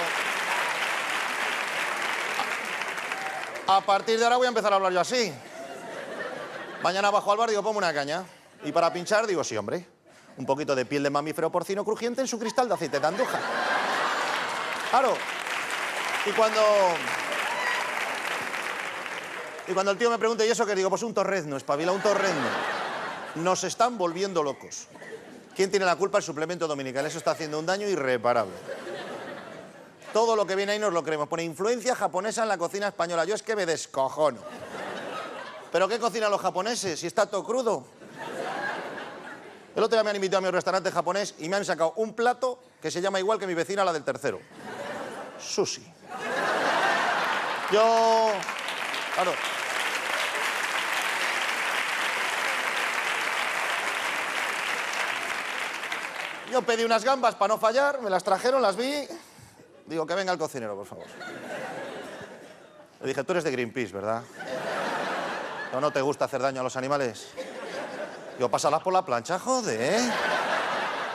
A 3.67 3.83
partir 3.83 4.19
de 4.19 4.25
ahora 4.25 4.39
voy 4.39 4.47
a 4.47 4.49
empezar 4.49 4.73
a 4.73 4.77
hablar 4.77 4.91
yo 4.91 5.01
así. 5.01 5.31
Mañana 6.83 7.11
bajo 7.11 7.31
al 7.31 7.37
bar, 7.37 7.51
digo, 7.51 7.61
una 7.71 7.93
caña. 7.93 8.25
Y 8.65 8.73
para 8.73 8.91
pinchar, 8.91 9.27
digo, 9.27 9.45
sí, 9.45 9.59
hombre. 9.59 9.87
Un 10.39 10.47
poquito 10.47 10.75
de 10.75 10.87
piel 10.87 11.03
de 11.03 11.11
mamífero 11.11 11.53
porcino 11.53 11.85
crujiente 11.85 12.23
en 12.23 12.27
su 12.27 12.39
cristal 12.39 12.69
de 12.69 12.75
aceite 12.75 12.99
de 12.99 13.07
andújar. 13.07 13.43
Claro. 14.91 15.15
Y 16.25 16.31
cuando... 16.31 16.63
Y 19.69 19.73
cuando 19.73 19.93
el 19.93 19.99
tío 19.99 20.11
me 20.11 20.19
pregunta, 20.19 20.45
¿y 20.45 20.51
eso 20.51 20.67
qué? 20.67 20.75
Digo, 20.75 20.89
pues 20.89 21.03
un 21.03 21.15
torrezno, 21.15 21.57
espabila, 21.57 21.93
un 21.93 22.01
torrezno. 22.01 22.49
Nos 23.37 23.65
están 23.65 23.97
volviendo 23.97 24.43
locos. 24.43 24.89
¿Quién 25.55 25.71
tiene 25.71 25.87
la 25.87 25.97
culpa? 25.97 26.19
El 26.19 26.25
suplemento 26.25 26.67
dominical. 26.67 27.07
Eso 27.07 27.19
está 27.19 27.33
haciendo 27.33 27.59
un 27.59 27.67
daño 27.67 27.87
irreparable. 27.89 28.55
Todo 30.13 30.35
lo 30.35 30.47
que 30.47 30.57
viene 30.57 30.73
ahí 30.73 30.79
nos 30.79 30.93
lo 30.93 31.05
creemos. 31.05 31.29
Pone 31.29 31.45
influencia 31.45 31.95
japonesa 31.95 32.43
en 32.43 32.49
la 32.49 32.59
cocina 32.59 32.89
española. 32.89 33.25
Yo 33.25 33.35
es 33.35 33.43
que 33.43 33.55
me 33.55 33.67
descojono. 33.67 34.41
¿Pero 35.71 35.87
qué 35.89 35.99
cocinan 36.01 36.31
los 36.31 36.41
japoneses? 36.41 36.99
Si 36.99 37.07
está 37.07 37.27
todo 37.27 37.45
crudo. 37.45 37.85
El 39.77 39.85
otro 39.85 39.97
día 39.97 40.03
me 40.03 40.11
han 40.11 40.17
invitado 40.17 40.39
a 40.39 40.41
mi 40.43 40.51
restaurante 40.51 40.91
japonés 40.91 41.35
y 41.39 41.49
me 41.49 41.57
han 41.57 41.65
sacado 41.65 41.93
un 41.97 42.15
plato 42.15 42.59
que 42.83 42.91
se 42.91 43.01
llama 43.01 43.21
igual 43.21 43.39
que 43.39 43.47
mi 43.47 43.55
vecina, 43.55 43.85
la 43.85 43.93
del 43.93 44.03
tercero. 44.03 44.41
Sushi. 45.39 45.85
Yo... 47.71 48.33
Yo 56.51 56.63
pedí 56.63 56.85
unas 56.85 57.05
gambas 57.05 57.35
para 57.37 57.55
no 57.55 57.59
fallar, 57.59 58.01
me 58.01 58.11
las 58.11 58.25
trajeron, 58.25 58.61
las 58.61 58.77
vi. 58.77 59.07
Digo, 59.87 60.07
que 60.07 60.15
venga 60.15 60.33
el 60.33 60.39
cocinero, 60.39 60.75
por 60.75 60.87
favor. 60.87 61.07
Le 63.01 63.07
dije, 63.07 63.25
tú 63.25 63.33
eres 63.33 63.45
de 63.45 63.51
Greenpeace, 63.51 63.93
¿verdad? 63.93 64.23
¿No, 65.73 65.81
no 65.81 65.93
te 65.93 66.01
gusta 66.01 66.25
hacer 66.25 66.43
daño 66.43 66.61
a 66.61 66.65
los 66.65 66.77
animales? 66.77 67.29
Digo, 68.37 68.49
pásalas 68.51 68.83
por 68.83 68.93
la 68.93 69.05
plancha, 69.05 69.39
joder. 69.39 70.01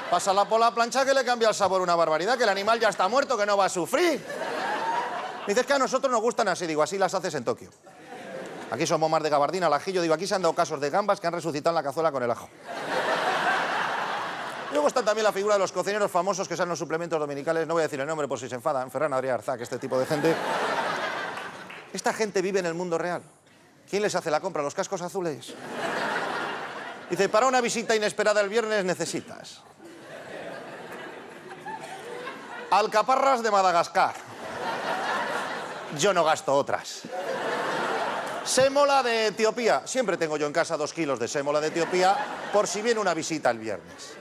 Pásala 0.09 0.45
por 0.45 0.59
la 0.59 0.71
plancha 0.71 1.03
que 1.03 1.13
le 1.13 1.25
cambia 1.25 1.49
el 1.49 1.55
sabor 1.55 1.81
una 1.81 1.95
barbaridad, 1.95 2.37
que 2.37 2.43
el 2.43 2.49
animal 2.49 2.79
ya 2.79 2.89
está 2.89 3.07
muerto, 3.07 3.37
que 3.37 3.45
no 3.45 3.57
va 3.57 3.65
a 3.65 3.69
sufrir. 3.69 4.23
Dices 5.47 5.65
que 5.65 5.73
a 5.73 5.79
nosotros 5.79 6.11
nos 6.11 6.21
gustan 6.21 6.47
así, 6.47 6.65
digo, 6.65 6.81
así 6.81 6.97
las 6.97 7.13
haces 7.13 7.33
en 7.35 7.43
Tokio. 7.43 7.69
Aquí 8.71 8.87
somos 8.87 9.09
más 9.09 9.21
de 9.21 9.29
gabardina, 9.29 9.67
al 9.67 9.73
ajillo, 9.73 10.01
digo, 10.01 10.13
aquí 10.13 10.27
se 10.27 10.35
han 10.35 10.41
dado 10.41 10.53
casos 10.53 10.79
de 10.79 10.89
gambas 10.89 11.19
que 11.19 11.27
han 11.27 11.33
resucitado 11.33 11.71
en 11.71 11.75
la 11.75 11.83
cazuela 11.83 12.11
con 12.11 12.23
el 12.23 12.31
ajo. 12.31 12.49
Luego 14.71 14.87
está 14.87 15.03
también 15.03 15.23
la 15.23 15.31
figura 15.31 15.55
de 15.55 15.59
los 15.59 15.71
cocineros 15.71 16.11
famosos 16.11 16.47
que 16.47 16.57
salen 16.57 16.69
los 16.69 16.79
suplementos 16.79 17.19
dominicales, 17.19 17.67
no 17.67 17.75
voy 17.75 17.81
a 17.81 17.83
decir 17.83 17.99
el 17.99 18.07
nombre 18.07 18.27
por 18.27 18.39
si 18.39 18.49
se 18.49 18.55
enfadan, 18.55 18.91
Ferran 18.91 19.13
Adrià 19.13 19.35
Arzac, 19.35 19.61
este 19.61 19.77
tipo 19.77 19.97
de 19.97 20.05
gente. 20.05 20.35
Esta 21.93 22.11
gente 22.11 22.41
vive 22.41 22.59
en 22.59 22.65
el 22.65 22.73
mundo 22.73 22.97
real. 22.97 23.21
¿Quién 23.89 24.01
les 24.01 24.15
hace 24.15 24.29
la 24.29 24.41
compra? 24.41 24.63
¿Los 24.63 24.73
cascos 24.73 25.01
azules? 25.01 25.53
Dice, 27.09 27.29
para 27.29 27.45
una 27.45 27.61
visita 27.61 27.95
inesperada 27.95 28.41
el 28.41 28.49
viernes 28.49 28.83
necesitas 28.83 29.61
alcaparras 32.71 33.41
de 33.43 33.51
Madagascar. 33.51 34.15
Yo 35.97 36.13
no 36.13 36.23
gasto 36.23 36.53
otras. 36.53 37.03
Sémola 38.45 39.01
de 39.01 39.27
Etiopía. 39.27 39.81
Siempre 39.85 40.17
tengo 40.17 40.37
yo 40.37 40.45
en 40.45 40.53
casa 40.53 40.77
dos 40.77 40.93
kilos 40.93 41.19
de 41.19 41.27
sémola 41.27 41.59
de 41.59 41.67
Etiopía 41.67 42.15
por 42.53 42.67
si 42.67 42.81
viene 42.81 42.99
una 42.99 43.13
visita 43.15 43.49
el 43.49 43.57
viernes. 43.57 44.13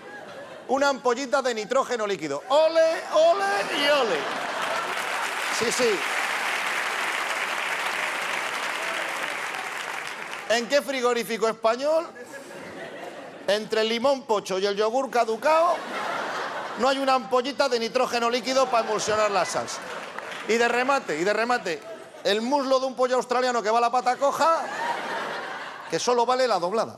Una 0.68 0.88
ampollita 0.88 1.42
de 1.42 1.54
nitrógeno 1.54 2.06
líquido. 2.06 2.42
Ole, 2.48 3.02
ole 3.12 3.44
y 3.78 3.90
ole. 3.90 4.16
Sí, 5.58 5.70
sí. 5.70 5.90
¿En 10.48 10.66
qué 10.68 10.80
frigorífico 10.80 11.46
español? 11.46 12.06
Entre 13.46 13.82
el 13.82 13.88
limón 13.90 14.22
pocho 14.22 14.58
y 14.58 14.64
el 14.64 14.74
yogur 14.74 15.10
caducao 15.10 15.76
no 16.78 16.88
hay 16.88 16.98
una 16.98 17.14
ampollita 17.14 17.68
de 17.68 17.78
nitrógeno 17.78 18.30
líquido 18.30 18.70
para 18.70 18.86
emulsionar 18.86 19.30
la 19.30 19.44
salsa. 19.44 19.80
Y 20.48 20.54
de 20.54 20.66
remate, 20.66 21.18
y 21.18 21.24
de 21.24 21.32
remate, 21.32 21.93
el 22.24 22.42
muslo 22.42 22.80
de 22.80 22.86
un 22.86 22.96
pollo 22.96 23.16
australiano 23.16 23.62
que 23.62 23.70
va 23.70 23.78
a 23.78 23.82
la 23.82 23.90
pata 23.90 24.16
coja, 24.16 24.62
que 25.90 25.98
solo 25.98 26.26
vale 26.26 26.48
la 26.48 26.58
doblada. 26.58 26.96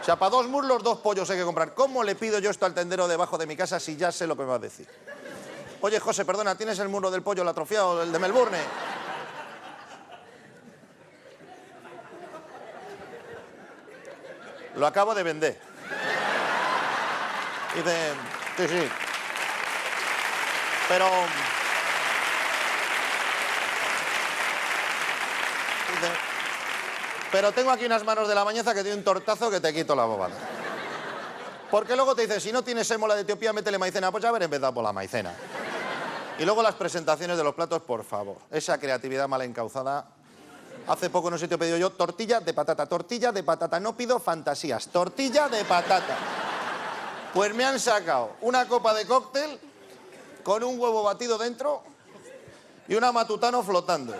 O 0.00 0.04
sea, 0.04 0.16
para 0.16 0.30
dos 0.30 0.46
muslos, 0.46 0.84
dos 0.84 0.98
pollos 0.98 1.28
hay 1.30 1.38
que 1.38 1.44
comprar. 1.44 1.74
¿Cómo 1.74 2.04
le 2.04 2.14
pido 2.14 2.38
yo 2.38 2.50
esto 2.50 2.64
al 2.64 2.74
tendero 2.74 3.08
debajo 3.08 3.36
de 3.38 3.46
mi 3.46 3.56
casa 3.56 3.80
si 3.80 3.96
ya 3.96 4.12
sé 4.12 4.26
lo 4.26 4.36
que 4.36 4.42
me 4.42 4.48
va 4.48 4.54
a 4.54 4.60
decir? 4.60 4.88
Oye, 5.80 5.98
José, 5.98 6.24
perdona, 6.24 6.54
¿tienes 6.54 6.78
el 6.78 6.88
muslo 6.88 7.10
del 7.10 7.22
pollo, 7.22 7.42
el 7.42 7.48
atrofiado, 7.48 8.02
el 8.02 8.12
de 8.12 8.18
Melbourne? 8.18 8.58
Lo 14.76 14.86
acabo 14.86 15.14
de 15.14 15.22
vender. 15.22 15.60
Dice, 17.74 18.12
sí, 18.58 18.68
sí. 18.68 18.88
Pero... 20.88 21.06
Dice, 25.94 26.12
pero 27.32 27.52
tengo 27.52 27.70
aquí 27.70 27.84
unas 27.84 28.04
manos 28.04 28.28
de 28.28 28.34
la 28.34 28.44
mañeza 28.44 28.74
que 28.74 28.82
tiene 28.82 28.98
un 28.98 29.04
tortazo 29.04 29.50
que 29.50 29.60
te 29.60 29.72
quito 29.74 29.94
la 29.94 30.04
bobada. 30.04 30.34
Porque 31.70 31.96
luego 31.96 32.14
te 32.14 32.22
dice, 32.22 32.40
si 32.40 32.52
no 32.52 32.62
tienes 32.62 32.90
émola 32.90 33.14
de 33.14 33.22
Etiopía, 33.22 33.52
métele 33.52 33.78
maicena. 33.78 34.10
Pues 34.10 34.22
ya 34.22 34.28
haber 34.28 34.44
empezado 34.44 34.72
por 34.72 34.84
la 34.84 34.92
maicena. 34.92 35.34
Y 36.38 36.44
luego 36.44 36.62
las 36.62 36.74
presentaciones 36.74 37.36
de 37.36 37.44
los 37.44 37.54
platos, 37.54 37.82
por 37.82 38.04
favor. 38.04 38.36
Esa 38.50 38.78
creatividad 38.78 39.26
mal 39.26 39.42
encauzada. 39.42 40.06
Hace 40.86 41.10
poco 41.10 41.36
sé 41.36 41.48
te 41.48 41.56
he 41.56 41.58
pedido 41.58 41.78
yo 41.78 41.90
tortilla 41.90 42.38
de 42.40 42.54
patata, 42.54 42.86
tortilla 42.86 43.32
de 43.32 43.42
patata. 43.42 43.80
No 43.80 43.96
pido 43.96 44.20
fantasías, 44.20 44.86
tortilla 44.88 45.48
de 45.48 45.64
patata. 45.64 46.16
Pues 47.34 47.52
me 47.54 47.64
han 47.64 47.80
sacado 47.80 48.30
una 48.42 48.68
copa 48.68 48.94
de 48.94 49.04
cóctel 49.04 49.58
con 50.44 50.62
un 50.62 50.78
huevo 50.78 51.02
batido 51.02 51.36
dentro 51.38 51.82
y 52.86 52.94
una 52.94 53.10
matutano 53.10 53.64
flotando. 53.64 54.14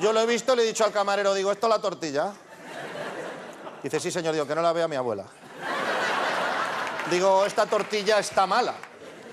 Yo 0.00 0.12
lo 0.12 0.20
he 0.20 0.26
visto, 0.26 0.56
le 0.56 0.62
he 0.62 0.66
dicho 0.66 0.84
al 0.84 0.92
camarero, 0.92 1.34
digo, 1.34 1.52
¿esto 1.52 1.66
es 1.66 1.70
la 1.70 1.80
tortilla? 1.80 2.32
Dice, 3.82 4.00
sí, 4.00 4.10
señor, 4.10 4.32
digo, 4.32 4.46
que 4.46 4.54
no 4.54 4.62
la 4.62 4.72
vea 4.72 4.88
mi 4.88 4.96
abuela. 4.96 5.24
Digo, 7.10 7.44
esta 7.44 7.66
tortilla 7.66 8.18
está 8.18 8.46
mala. 8.46 8.74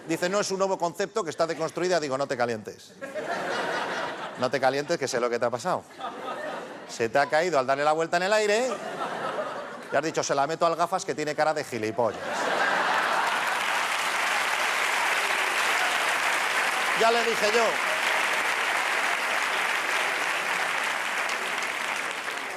Dice, 0.07 0.27
no, 0.27 0.39
es 0.39 0.51
un 0.51 0.57
nuevo 0.57 0.77
concepto 0.77 1.23
que 1.23 1.29
está 1.29 1.45
deconstruida. 1.45 1.99
Digo, 1.99 2.17
no 2.17 2.27
te 2.27 2.35
calientes. 2.35 2.93
No 4.39 4.49
te 4.49 4.59
calientes, 4.59 4.97
que 4.97 5.07
sé 5.07 5.19
lo 5.19 5.29
que 5.29 5.37
te 5.37 5.45
ha 5.45 5.49
pasado. 5.49 5.83
Se 6.89 7.09
te 7.09 7.19
ha 7.19 7.27
caído 7.27 7.59
al 7.59 7.67
darle 7.67 7.83
la 7.83 7.91
vuelta 7.91 8.17
en 8.17 8.23
el 8.23 8.33
aire 8.33 8.69
y 9.91 9.95
has 9.95 10.03
dicho, 10.03 10.23
se 10.23 10.35
la 10.35 10.47
meto 10.47 10.65
al 10.65 10.75
gafas 10.75 11.05
que 11.05 11.15
tiene 11.15 11.35
cara 11.35 11.53
de 11.53 11.63
gilipollas. 11.63 12.19
Ya 16.99 17.11
le 17.11 17.23
dije 17.23 17.51
yo. 17.55 17.88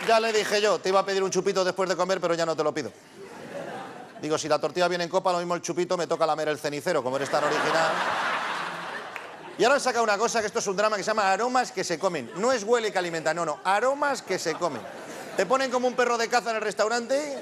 Ya 0.06 0.18
le 0.18 0.32
dije 0.32 0.60
yo, 0.60 0.78
te 0.78 0.88
iba 0.88 1.00
a 1.00 1.04
pedir 1.04 1.22
un 1.22 1.30
chupito 1.30 1.64
después 1.64 1.88
de 1.88 1.96
comer, 1.96 2.20
pero 2.20 2.34
ya 2.34 2.44
no 2.44 2.56
te 2.56 2.64
lo 2.64 2.74
pido. 2.74 2.92
Digo, 4.20 4.38
si 4.38 4.48
la 4.48 4.58
tortilla 4.58 4.88
viene 4.88 5.04
en 5.04 5.10
copa, 5.10 5.32
lo 5.32 5.38
mismo 5.38 5.54
el 5.54 5.62
chupito, 5.62 5.96
me 5.96 6.06
toca 6.06 6.26
lamer 6.26 6.48
el 6.48 6.58
cenicero, 6.58 7.02
como 7.02 7.16
eres 7.16 7.30
tan 7.30 7.42
original. 7.44 7.92
Y 9.58 9.64
ahora 9.64 9.78
sacado 9.78 10.02
una 10.04 10.18
cosa, 10.18 10.40
que 10.40 10.46
esto 10.46 10.58
es 10.58 10.66
un 10.66 10.76
drama 10.76 10.96
que 10.96 11.02
se 11.02 11.08
llama 11.08 11.30
aromas 11.30 11.72
que 11.72 11.84
se 11.84 11.98
comen. 11.98 12.30
No 12.36 12.52
es 12.52 12.64
huele 12.64 12.90
que 12.92 12.98
alimenta, 12.98 13.34
no, 13.34 13.44
no, 13.44 13.60
aromas 13.64 14.22
que 14.22 14.38
se 14.38 14.54
comen. 14.54 14.82
Te 15.36 15.46
ponen 15.46 15.70
como 15.70 15.88
un 15.88 15.94
perro 15.94 16.18
de 16.18 16.28
caza 16.28 16.50
en 16.50 16.56
el 16.56 16.62
restaurante. 16.62 17.38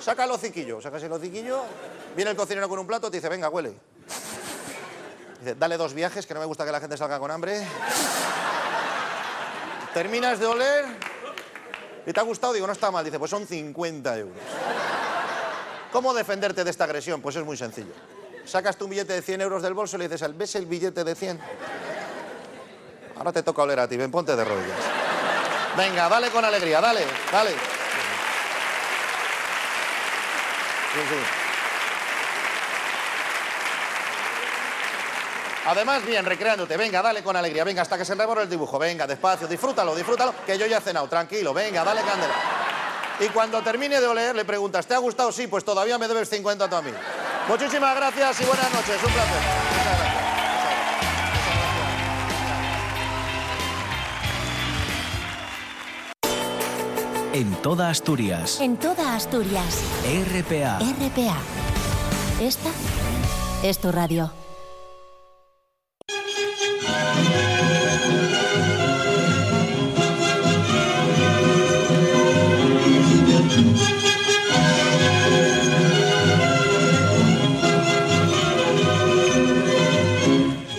Saca 0.00 0.24
el 0.24 0.30
hociquillo, 0.30 0.80
sacas 0.80 1.02
el 1.02 1.12
hociquillo, 1.12 1.62
viene 2.14 2.30
el 2.30 2.36
cocinero 2.36 2.68
con 2.68 2.78
un 2.78 2.86
plato, 2.86 3.10
te 3.10 3.16
dice, 3.18 3.28
venga, 3.28 3.48
huele. 3.48 3.74
Dice, 5.40 5.54
dale 5.54 5.76
dos 5.76 5.94
viajes, 5.94 6.26
que 6.26 6.34
no 6.34 6.40
me 6.40 6.46
gusta 6.46 6.64
que 6.64 6.72
la 6.72 6.80
gente 6.80 6.96
salga 6.96 7.18
con 7.18 7.30
hambre. 7.30 7.66
Terminas 9.94 10.40
de 10.40 10.46
oler 10.46 10.84
y 12.04 12.12
te 12.12 12.18
ha 12.20 12.24
gustado, 12.24 12.52
digo, 12.52 12.66
no 12.66 12.72
está 12.72 12.90
mal. 12.90 13.04
Dice, 13.04 13.18
pues 13.18 13.30
son 13.30 13.46
50 13.46 14.18
euros. 14.18 14.36
¿Cómo 15.92 16.12
defenderte 16.12 16.64
de 16.64 16.70
esta 16.70 16.82
agresión? 16.84 17.22
Pues 17.22 17.36
es 17.36 17.44
muy 17.44 17.56
sencillo. 17.56 17.92
Sacas 18.44 18.76
tu 18.76 18.88
billete 18.88 19.12
de 19.12 19.22
100 19.22 19.40
euros 19.40 19.62
del 19.62 19.72
bolso 19.72 19.96
y 19.96 20.00
le 20.00 20.08
dices, 20.08 20.36
¿ves 20.36 20.56
el 20.56 20.66
billete 20.66 21.04
de 21.04 21.14
100? 21.14 21.40
Ahora 23.16 23.32
te 23.32 23.44
toca 23.44 23.62
oler 23.62 23.78
a 23.78 23.88
ti, 23.88 23.96
ven, 23.96 24.10
ponte 24.10 24.34
de 24.34 24.44
rodillas. 24.44 24.76
Venga, 25.76 26.08
dale 26.08 26.30
con 26.30 26.44
alegría, 26.44 26.80
dale, 26.80 27.04
dale. 27.30 27.50
Sí, 30.92 31.00
sí. 31.08 31.43
Además, 35.66 36.04
bien, 36.04 36.24
recreándote. 36.24 36.76
Venga, 36.76 37.00
dale 37.00 37.22
con 37.22 37.36
alegría. 37.36 37.64
Venga, 37.64 37.82
hasta 37.82 37.96
que 37.96 38.04
se 38.04 38.14
reborre 38.14 38.42
el 38.42 38.50
dibujo. 38.50 38.78
Venga, 38.78 39.06
despacio, 39.06 39.46
disfrútalo, 39.46 39.94
disfrútalo, 39.94 40.34
que 40.44 40.58
yo 40.58 40.66
ya 40.66 40.78
he 40.78 40.80
cenado. 40.80 41.08
Tranquilo, 41.08 41.54
venga, 41.54 41.82
dale 41.84 42.02
candela. 42.02 42.34
Y 43.20 43.28
cuando 43.28 43.62
termine 43.62 44.00
de 44.00 44.06
oler, 44.06 44.34
le 44.34 44.44
preguntas, 44.44 44.86
¿te 44.86 44.94
ha 44.94 44.98
gustado? 44.98 45.32
Sí, 45.32 45.46
pues 45.46 45.64
todavía 45.64 45.98
me 45.98 46.08
debes 46.08 46.28
50 46.28 46.68
tú 46.68 46.76
a 46.76 46.82
mí. 46.82 46.90
Muchísimas 47.48 47.94
gracias 47.96 48.40
y 48.40 48.44
buenas 48.44 48.72
noches. 48.72 48.96
Un 49.02 49.12
placer. 49.12 49.40
Muchas 49.70 49.98
gracias. 49.98 50.24
En 57.32 57.52
toda 57.62 57.90
Asturias. 57.90 58.60
En 58.60 58.76
toda 58.76 59.16
Asturias. 59.16 59.82
RPA. 60.04 60.78
RPA. 60.78 61.36
Esta 62.40 62.70
es 63.64 63.78
tu 63.78 63.90
radio. 63.90 64.43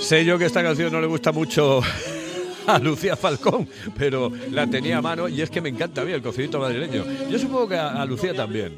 Sé 0.06 0.24
yo 0.24 0.38
que 0.38 0.46
esta 0.46 0.62
canción 0.62 0.92
no 0.92 1.02
le 1.02 1.08
gusta 1.08 1.32
mucho 1.32 1.82
a 2.68 2.78
Lucía 2.78 3.16
Falcón, 3.16 3.68
pero 3.98 4.32
la 4.52 4.68
tenía 4.68 5.00
a 5.00 5.02
mano 5.02 5.28
y 5.28 5.42
es 5.42 5.50
que 5.50 5.62
me 5.62 5.70
encanta 5.70 6.02
a 6.02 6.06
mí 6.06 6.12
el 6.12 6.22
cocinito 6.22 6.60
madrileño. 6.60 7.04
Yo 7.28 7.40
supongo 7.40 7.70
que 7.70 7.76
a 7.76 8.06
Lucía 8.06 8.36
también. 8.36 8.78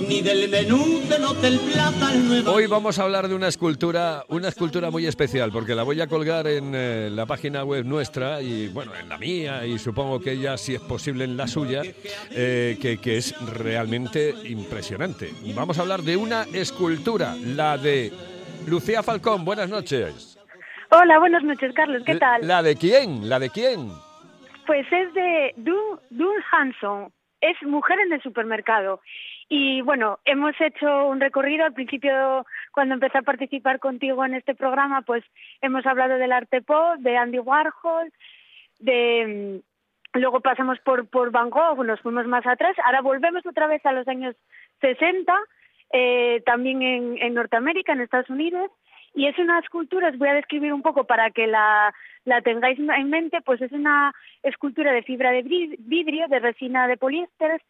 Ni 0.00 0.22
del 0.22 0.48
menú 0.48 1.00
del 1.08 1.24
Hotel 1.24 1.60
Plata 1.72 2.12
el 2.12 2.28
Nueva 2.28 2.50
Hoy 2.52 2.66
vamos 2.66 2.98
a 2.98 3.04
hablar 3.04 3.28
de 3.28 3.34
una 3.34 3.48
escultura, 3.48 4.24
una 4.28 4.48
escultura 4.48 4.90
muy 4.90 5.06
especial, 5.06 5.50
porque 5.52 5.74
la 5.74 5.82
voy 5.82 6.00
a 6.00 6.06
colgar 6.06 6.46
en 6.46 6.72
eh, 6.74 7.08
la 7.10 7.26
página 7.26 7.64
web 7.64 7.84
nuestra 7.84 8.40
y 8.40 8.68
bueno, 8.68 8.92
en 8.94 9.08
la 9.08 9.18
mía 9.18 9.66
y 9.66 9.78
supongo 9.78 10.20
que 10.20 10.32
ella, 10.32 10.56
si 10.56 10.74
es 10.74 10.80
posible, 10.80 11.24
en 11.24 11.36
la 11.36 11.46
suya, 11.46 11.82
eh, 12.30 12.78
que, 12.80 12.98
que 12.98 13.18
es 13.18 13.34
realmente 13.54 14.34
impresionante. 14.44 15.30
Vamos 15.54 15.78
a 15.78 15.82
hablar 15.82 16.02
de 16.02 16.16
una 16.16 16.44
escultura, 16.52 17.34
la 17.36 17.76
de 17.76 18.12
Lucía 18.66 19.02
Falcón. 19.02 19.44
Buenas 19.44 19.68
noches. 19.68 20.38
Hola, 20.90 21.18
buenas 21.18 21.44
noches, 21.44 21.72
Carlos. 21.74 22.02
¿Qué 22.04 22.16
tal? 22.16 22.46
¿La 22.46 22.62
de 22.62 22.76
quién? 22.76 23.28
¿La 23.28 23.38
de 23.38 23.50
quién? 23.50 23.90
Pues 24.66 24.86
es 24.90 25.14
de 25.14 25.54
Dun, 25.56 26.00
Dun 26.10 26.34
Hanson. 26.50 27.12
Es 27.40 27.56
mujer 27.62 27.98
en 28.00 28.12
el 28.12 28.22
supermercado. 28.22 29.00
Y 29.52 29.80
bueno, 29.82 30.20
hemos 30.26 30.54
hecho 30.60 31.08
un 31.08 31.18
recorrido. 31.18 31.64
Al 31.64 31.74
principio, 31.74 32.46
cuando 32.70 32.94
empecé 32.94 33.18
a 33.18 33.22
participar 33.22 33.80
contigo 33.80 34.24
en 34.24 34.34
este 34.34 34.54
programa, 34.54 35.02
pues 35.02 35.24
hemos 35.60 35.84
hablado 35.86 36.18
del 36.18 36.30
arte 36.30 36.62
pop, 36.62 36.98
de 37.00 37.16
Andy 37.16 37.40
Warhol, 37.40 38.12
de 38.78 39.60
mm, 40.14 40.18
luego 40.20 40.38
pasamos 40.38 40.78
por 40.84 41.08
por 41.08 41.32
Van 41.32 41.50
Gogh, 41.50 41.84
nos 41.84 42.00
fuimos 42.00 42.26
más 42.26 42.46
atrás. 42.46 42.76
Ahora 42.84 43.00
volvemos 43.00 43.44
otra 43.44 43.66
vez 43.66 43.84
a 43.84 43.90
los 43.90 44.06
años 44.06 44.36
60, 44.82 45.34
eh, 45.92 46.42
también 46.46 46.80
en, 47.20 47.34
Norteamérica, 47.34 47.92
en 47.92 48.02
Estados 48.02 48.30
Unidos. 48.30 48.70
Y 49.14 49.26
es 49.26 49.36
una 49.36 49.58
escultura, 49.58 50.10
os 50.10 50.18
voy 50.18 50.28
a 50.28 50.34
describir 50.34 50.72
un 50.72 50.82
poco 50.82 51.08
para 51.08 51.32
que 51.32 51.48
la, 51.48 51.92
la 52.24 52.40
tengáis 52.42 52.78
en 52.78 53.10
mente, 53.10 53.40
pues 53.44 53.60
es 53.60 53.72
una 53.72 54.14
escultura 54.44 54.92
de 54.92 55.02
fibra 55.02 55.32
de 55.32 55.42
vidrio, 55.42 56.28
de 56.28 56.38
resina 56.38 56.86
de 56.86 56.96
poliéster, 56.96 57.60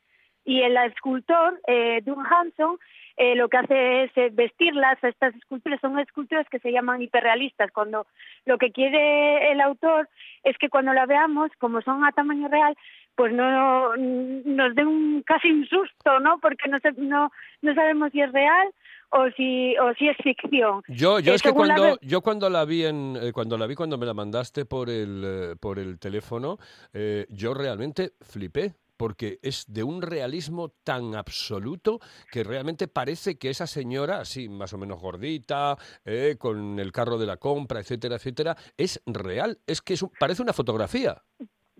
y 0.44 0.62
el 0.62 0.76
escultor, 0.78 1.60
eh, 1.66 2.00
Doug 2.04 2.18
Hanson, 2.30 2.78
eh, 3.16 3.34
lo 3.34 3.48
que 3.48 3.58
hace 3.58 4.04
es 4.04 4.10
eh, 4.16 4.30
vestirlas, 4.32 5.02
estas 5.04 5.34
esculturas 5.34 5.78
son 5.80 5.98
esculturas 5.98 6.46
que 6.48 6.58
se 6.60 6.72
llaman 6.72 7.02
hiperrealistas, 7.02 7.70
cuando 7.72 8.06
lo 8.46 8.56
que 8.56 8.72
quiere 8.72 9.52
el 9.52 9.60
autor 9.60 10.08
es 10.42 10.56
que 10.58 10.70
cuando 10.70 10.92
la 10.94 11.04
veamos, 11.06 11.50
como 11.58 11.82
son 11.82 12.04
a 12.04 12.12
tamaño 12.12 12.48
real, 12.48 12.74
pues 13.16 13.32
no 13.34 13.94
nos 13.96 14.74
dé 14.74 14.86
un 14.86 15.22
casi 15.26 15.50
un 15.50 15.66
susto, 15.66 16.20
¿no? 16.20 16.38
Porque 16.40 16.68
no, 16.70 16.78
se- 16.80 16.92
no, 16.92 17.30
no 17.60 17.74
sabemos 17.74 18.10
si 18.12 18.22
es 18.22 18.32
real 18.32 18.68
o 19.10 19.28
si, 19.36 19.76
o 19.76 19.92
si 19.94 20.08
es 20.08 20.16
ficción. 20.18 20.82
Yo, 20.88 21.20
yo 21.20 21.32
Eh, 21.32 21.34
es 21.34 21.42
que 21.42 21.48
la 21.50 21.54
cuando, 21.54 21.82
ve- 21.82 21.96
yo 22.00 22.22
cuando 22.22 22.48
la 22.48 22.64
vi 22.64 22.86
en, 22.86 23.16
eh, 23.20 23.32
cuando 23.34 23.58
la 23.58 23.66
vi 23.66 23.74
cuando 23.74 23.98
me 23.98 24.06
la 24.06 24.14
mandaste 24.14 24.64
por 24.64 24.88
el, 24.88 25.22
eh, 25.26 25.56
por 25.60 25.78
el 25.78 25.98
teléfono, 25.98 26.56
eh, 26.94 27.26
yo 27.28 27.52
realmente 27.52 28.12
flipé 28.22 28.72
porque 29.00 29.38
es 29.42 29.64
de 29.72 29.82
un 29.82 30.02
realismo 30.02 30.72
tan 30.84 31.14
absoluto 31.14 32.00
que 32.30 32.44
realmente 32.44 32.86
parece 32.86 33.38
que 33.38 33.48
esa 33.48 33.66
señora, 33.66 34.18
así 34.20 34.50
más 34.50 34.74
o 34.74 34.78
menos 34.78 35.00
gordita, 35.00 35.78
eh, 36.04 36.36
con 36.38 36.78
el 36.78 36.92
carro 36.92 37.16
de 37.16 37.24
la 37.24 37.38
compra, 37.38 37.80
etcétera, 37.80 38.16
etcétera, 38.16 38.56
es 38.76 39.02
real. 39.06 39.56
Es 39.66 39.80
que 39.80 39.94
es 39.94 40.02
un- 40.02 40.10
parece 40.20 40.42
una 40.42 40.52
fotografía. 40.52 41.16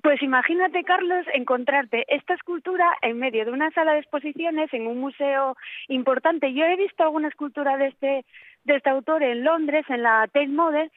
Pues 0.03 0.23
imagínate, 0.23 0.83
Carlos, 0.83 1.27
encontrarte 1.35 2.07
esta 2.09 2.33
escultura 2.33 2.87
en 3.03 3.19
medio 3.19 3.45
de 3.45 3.51
una 3.51 3.71
sala 3.73 3.93
de 3.93 3.99
exposiciones 3.99 4.73
en 4.73 4.87
un 4.87 4.99
museo 4.99 5.59
importante. 5.89 6.55
Yo 6.55 6.65
he 6.65 6.77
visto 6.77 7.03
alguna 7.03 7.29
escultura 7.29 7.77
de 7.77 7.89
este, 7.89 8.25
de 8.65 8.77
este 8.77 8.89
autor 8.89 9.23
en 9.23 9.45
Londres, 9.45 9.85
en 9.91 10.03
la 10.03 10.27
Tate 10.33 10.49
Modern. 10.49 10.91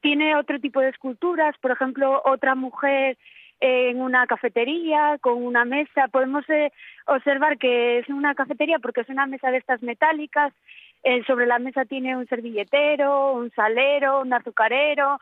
Tiene 0.00 0.36
otro 0.36 0.60
tipo 0.60 0.80
de 0.80 0.90
esculturas, 0.90 1.56
por 1.60 1.72
ejemplo, 1.72 2.22
otra 2.24 2.54
mujer 2.54 3.18
en 3.60 4.00
una 4.00 4.26
cafetería 4.26 5.18
con 5.20 5.42
una 5.42 5.64
mesa. 5.64 6.08
Podemos 6.08 6.48
eh, 6.48 6.72
observar 7.06 7.58
que 7.58 7.98
es 7.98 8.08
una 8.08 8.34
cafetería 8.34 8.78
porque 8.78 9.00
es 9.00 9.08
una 9.08 9.26
mesa 9.26 9.50
de 9.50 9.58
estas 9.58 9.82
metálicas. 9.82 10.52
Eh, 11.02 11.22
sobre 11.26 11.46
la 11.46 11.58
mesa 11.58 11.84
tiene 11.84 12.16
un 12.16 12.26
servilletero, 12.26 13.32
un 13.32 13.50
salero, 13.52 14.22
un 14.22 14.32
azucarero, 14.32 15.20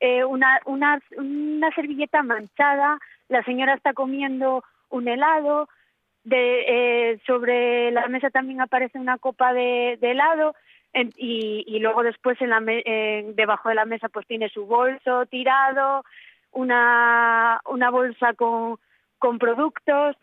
eh, 0.00 0.24
una, 0.24 0.60
una, 0.64 1.00
una 1.16 1.70
servilleta 1.74 2.22
manchada, 2.22 2.98
la 3.28 3.42
señora 3.42 3.74
está 3.74 3.94
comiendo 3.94 4.62
un 4.90 5.08
helado, 5.08 5.68
sobre 7.26 7.90
la 7.90 8.06
mesa 8.08 8.30
también 8.30 8.60
aparece 8.60 8.98
una 8.98 9.18
copa 9.18 9.52
de, 9.52 9.98
helado 10.00 10.54
y, 11.16 11.78
luego 11.80 12.02
después 12.02 12.40
en 12.40 12.50
la 12.50 12.60
debajo 12.60 13.68
de 13.68 13.74
la 13.74 13.84
mesa 13.84 14.08
pues 14.08 14.26
tiene 14.26 14.48
su 14.48 14.64
bolso 14.64 15.26
tirado, 15.26 16.04
una, 16.54 17.60
una 17.66 17.90
bolsa 17.90 18.34
con, 18.34 18.78
con 19.18 19.38
productos. 19.38 20.16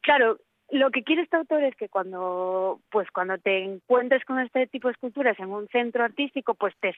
Claro, 0.00 0.38
lo 0.70 0.90
que 0.90 1.02
quiere 1.02 1.22
este 1.22 1.36
autor 1.36 1.62
es 1.62 1.74
que 1.76 1.88
cuando 1.88 2.80
pues 2.90 3.10
cuando 3.10 3.38
te 3.38 3.64
encuentres 3.64 4.24
con 4.24 4.38
este 4.38 4.66
tipo 4.66 4.88
de 4.88 4.92
esculturas 4.92 5.38
en 5.38 5.50
un 5.50 5.66
centro 5.68 6.04
artístico 6.04 6.54
pues 6.54 6.74
te, 6.80 6.94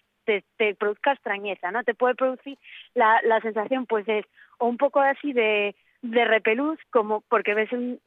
te, 0.56 0.74
produzca 0.74 1.12
extrañeza 1.12 1.70
no 1.70 1.84
te 1.84 1.94
puede 1.94 2.16
producir 2.16 2.58
la, 2.94 3.20
la 3.22 3.40
sensación 3.40 3.86
pues 3.86 4.08
es 4.08 4.26
o 4.58 4.66
un 4.66 4.76
poco 4.76 5.00
así 5.00 5.32
de, 5.32 5.76
de 6.02 6.24
repelús 6.24 6.78
como 6.90 7.20
porque 7.28 7.54
ves 7.54 7.70
un, 7.70 8.00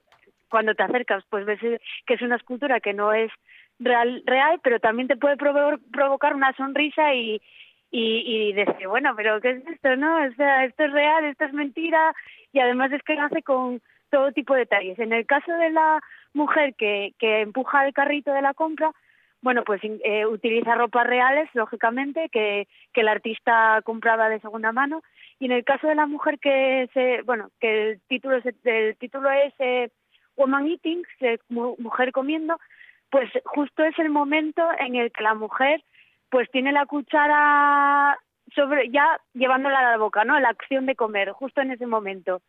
cuando 0.50 0.76
te 0.76 0.84
acercas 0.84 1.24
pues 1.30 1.46
ves 1.46 1.62
que 1.62 2.14
es 2.14 2.22
una 2.22 2.36
escultura 2.36 2.82
que 2.82 2.94
no 2.94 3.14
es 3.14 3.32
real 3.80 4.22
real 4.26 4.60
pero 4.64 4.82
también 4.82 5.08
te 5.08 5.16
puede 5.16 5.38
provo- 5.38 5.80
provocar 5.94 6.36
una 6.36 6.52
sonrisa 6.54 7.14
y 7.14 7.42
y, 7.93 8.23
y 8.25 8.53
decir, 8.53 8.88
bueno, 8.88 9.13
pero 9.15 9.39
¿qué 9.39 9.51
es 9.51 9.67
esto, 9.67 9.95
no? 9.95 10.25
O 10.25 10.34
sea, 10.34 10.65
esto 10.65 10.84
es 10.86 10.91
real, 10.91 11.25
esto 11.25 11.45
es 11.45 11.53
mentira, 11.53 12.13
y 12.51 12.60
además 12.60 12.91
es 12.91 13.03
que 13.03 13.13
lo 13.13 13.21
hace 13.21 13.43
con 13.43 13.82
todo 14.10 14.32
tipo 14.32 14.53
de 14.53 14.62
detalles. 14.62 14.97
En 14.97 15.13
el 15.13 15.25
caso 15.27 15.51
de 15.53 15.69
la 15.69 16.01
mujer 16.34 16.73
que, 16.75 17.13
que 17.19 17.41
empuja 17.41 17.86
el 17.86 17.93
carrito 17.93 18.34
de 18.34 18.41
la 18.41 18.56
compra, 18.56 18.91
bueno, 19.41 19.63
pues 19.63 19.82
eh, 19.84 20.25
utiliza 20.25 20.73
ropas 20.75 21.06
reales, 21.06 21.49
lógicamente, 21.53 22.29
que, 22.29 22.67
que 22.93 23.01
el 23.01 23.10
artista 23.10 23.82
compraba 23.84 24.27
de 24.29 24.39
segunda 24.39 24.71
mano, 24.71 25.03
y 25.39 25.45
en 25.45 25.51
el 25.51 25.63
caso 25.63 25.86
de 25.88 25.95
la 25.95 26.08
mujer 26.08 26.39
que 26.39 26.89
se, 26.93 27.21
bueno, 27.23 27.49
que 27.60 27.91
el 27.91 28.01
título 28.08 28.38
es, 28.38 28.97
título 28.97 29.29
es 29.29 29.53
eh, 29.60 29.89
Woman 30.38 30.65
Eating, 30.67 31.03
mu- 31.49 31.75
mujer 31.77 32.12
comiendo, 32.12 32.58
pues 33.12 33.29
justo 33.45 33.84
es 33.84 33.99
el 33.99 34.10
momento 34.10 34.63
en 34.79 34.95
el 34.95 35.12
que 35.12 35.21
la 35.21 35.36
mujer 35.36 35.84
pues 36.34 36.50
tiene 36.50 36.72
la 36.72 36.88
cuchara 36.88 38.17
sobre 38.56 38.89
ya 38.89 39.19
llevándola 39.36 39.78
a 39.78 39.91
la 39.91 39.98
boca, 39.98 40.26
¿no? 40.26 40.39
La 40.39 40.50
acción 40.50 40.88
de 40.88 40.96
comer, 40.96 41.30
justo 41.30 41.62
en 41.62 41.69
ese 41.69 41.86
momento. 41.86 42.41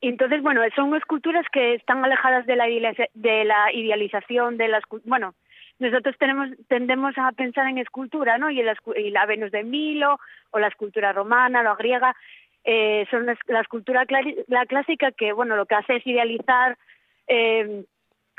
Entonces, 0.00 0.42
bueno, 0.42 0.60
son 0.74 0.92
esculturas 0.96 1.46
que 1.52 1.74
están 1.74 2.04
alejadas 2.04 2.46
de 2.46 2.56
la, 2.56 2.66
de 2.66 3.44
la 3.44 3.72
idealización 3.72 4.56
de 4.56 4.66
las... 4.66 4.82
Bueno, 5.04 5.34
nosotros 5.78 6.16
tenemos 6.18 6.48
tendemos 6.66 7.16
a 7.16 7.30
pensar 7.30 7.68
en 7.68 7.78
escultura, 7.78 8.38
¿no? 8.38 8.50
Y, 8.50 8.60
la, 8.60 9.26
Venus 9.26 9.52
de 9.52 9.62
Milo, 9.62 10.18
o 10.50 10.58
la 10.58 10.66
escultura 10.66 11.12
romana, 11.12 11.62
la 11.62 11.76
griega, 11.76 12.16
eh, 12.64 13.06
son 13.12 13.26
las- 13.26 13.38
la 13.46 13.60
escultura 13.60 14.04
la 14.48 14.66
clásica 14.66 15.12
que, 15.12 15.32
bueno, 15.32 15.54
lo 15.54 15.66
que 15.66 15.76
hace 15.76 15.94
es 15.98 16.06
idealizar 16.08 16.76
eh, 17.28 17.84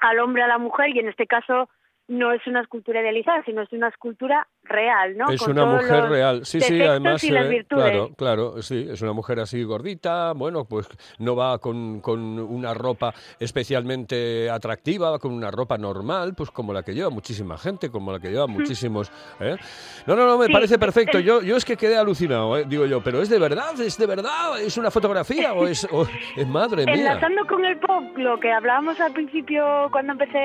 al 0.01 0.19
hombre, 0.19 0.43
a 0.43 0.47
la 0.47 0.58
mujer, 0.58 0.89
y 0.89 0.99
en 0.99 1.08
este 1.08 1.25
caso 1.25 1.69
no 2.10 2.34
es 2.34 2.45
una 2.48 2.62
escultura 2.62 3.02
idealizada, 3.02 3.43
sino 3.45 3.62
es 3.62 3.72
una 3.72 3.88
escultura 3.88 4.48
real, 4.69 5.17
¿no? 5.17 5.29
Es 5.32 5.41
Con 5.41 5.51
una 5.51 5.65
mujer 5.65 6.03
real. 6.10 6.45
Sí, 6.45 6.62
sí, 6.62 6.82
además. 6.82 7.23
eh, 7.23 7.65
claro, 7.67 8.10
claro, 8.15 8.62
sí. 8.62 8.88
Es 8.89 9.01
una 9.01 9.13
mujer 9.13 9.39
así 9.39 9.63
gordita. 9.63 10.34
Bueno, 10.34 10.65
pues 10.65 10.88
no 11.17 11.36
va 11.36 11.58
con, 11.60 11.99
con 12.01 12.19
una 12.39 12.73
ropa 12.73 13.13
especialmente 13.39 14.49
atractiva, 14.49 15.12
va 15.12 15.19
con 15.19 15.32
una 15.34 15.51
ropa 15.51 15.77
normal, 15.77 16.34
pues 16.36 16.49
como 16.51 16.73
la 16.73 16.84
que 16.84 16.93
lleva 16.93 17.10
muchísima 17.10 17.58
gente, 17.58 17.89
como 17.89 18.12
la 18.12 18.19
que 18.19 18.29
lleva 18.29 18.47
muchísimos. 18.47 19.12
¿eh? 19.39 19.55
No, 20.08 20.15
no, 20.15 20.25
no, 20.25 20.38
me 20.38 20.45
Sí, 20.47 20.53
parece 20.53 20.79
perfecto. 20.79 21.19
Yo, 21.19 21.41
yo 21.41 21.55
es 21.58 21.65
que 21.65 21.77
quedé 21.77 21.97
alucinado, 21.97 22.58
¿eh? 22.58 22.65
digo 22.67 22.86
yo, 22.86 23.03
pero 23.03 23.21
¿es 23.21 23.29
de 23.29 23.38
verdad? 23.39 23.79
¿Es 23.82 23.97
de 23.97 24.05
verdad? 24.05 24.60
¿Es 24.62 24.77
una 24.77 24.89
fotografía 24.91 25.53
o 25.53 25.67
es, 25.67 25.88
o- 25.91 26.08
es 26.36 26.47
madre 26.47 26.86
mía? 26.86 26.93
Enlazando 26.95 27.45
con 27.47 27.63
el 27.65 27.77
pop, 27.79 28.03
lo 28.17 28.39
que 28.39 28.51
hablábamos 28.51 28.99
al 28.99 29.13
principio 29.13 29.88
cuando 29.91 30.13
empecé 30.13 30.38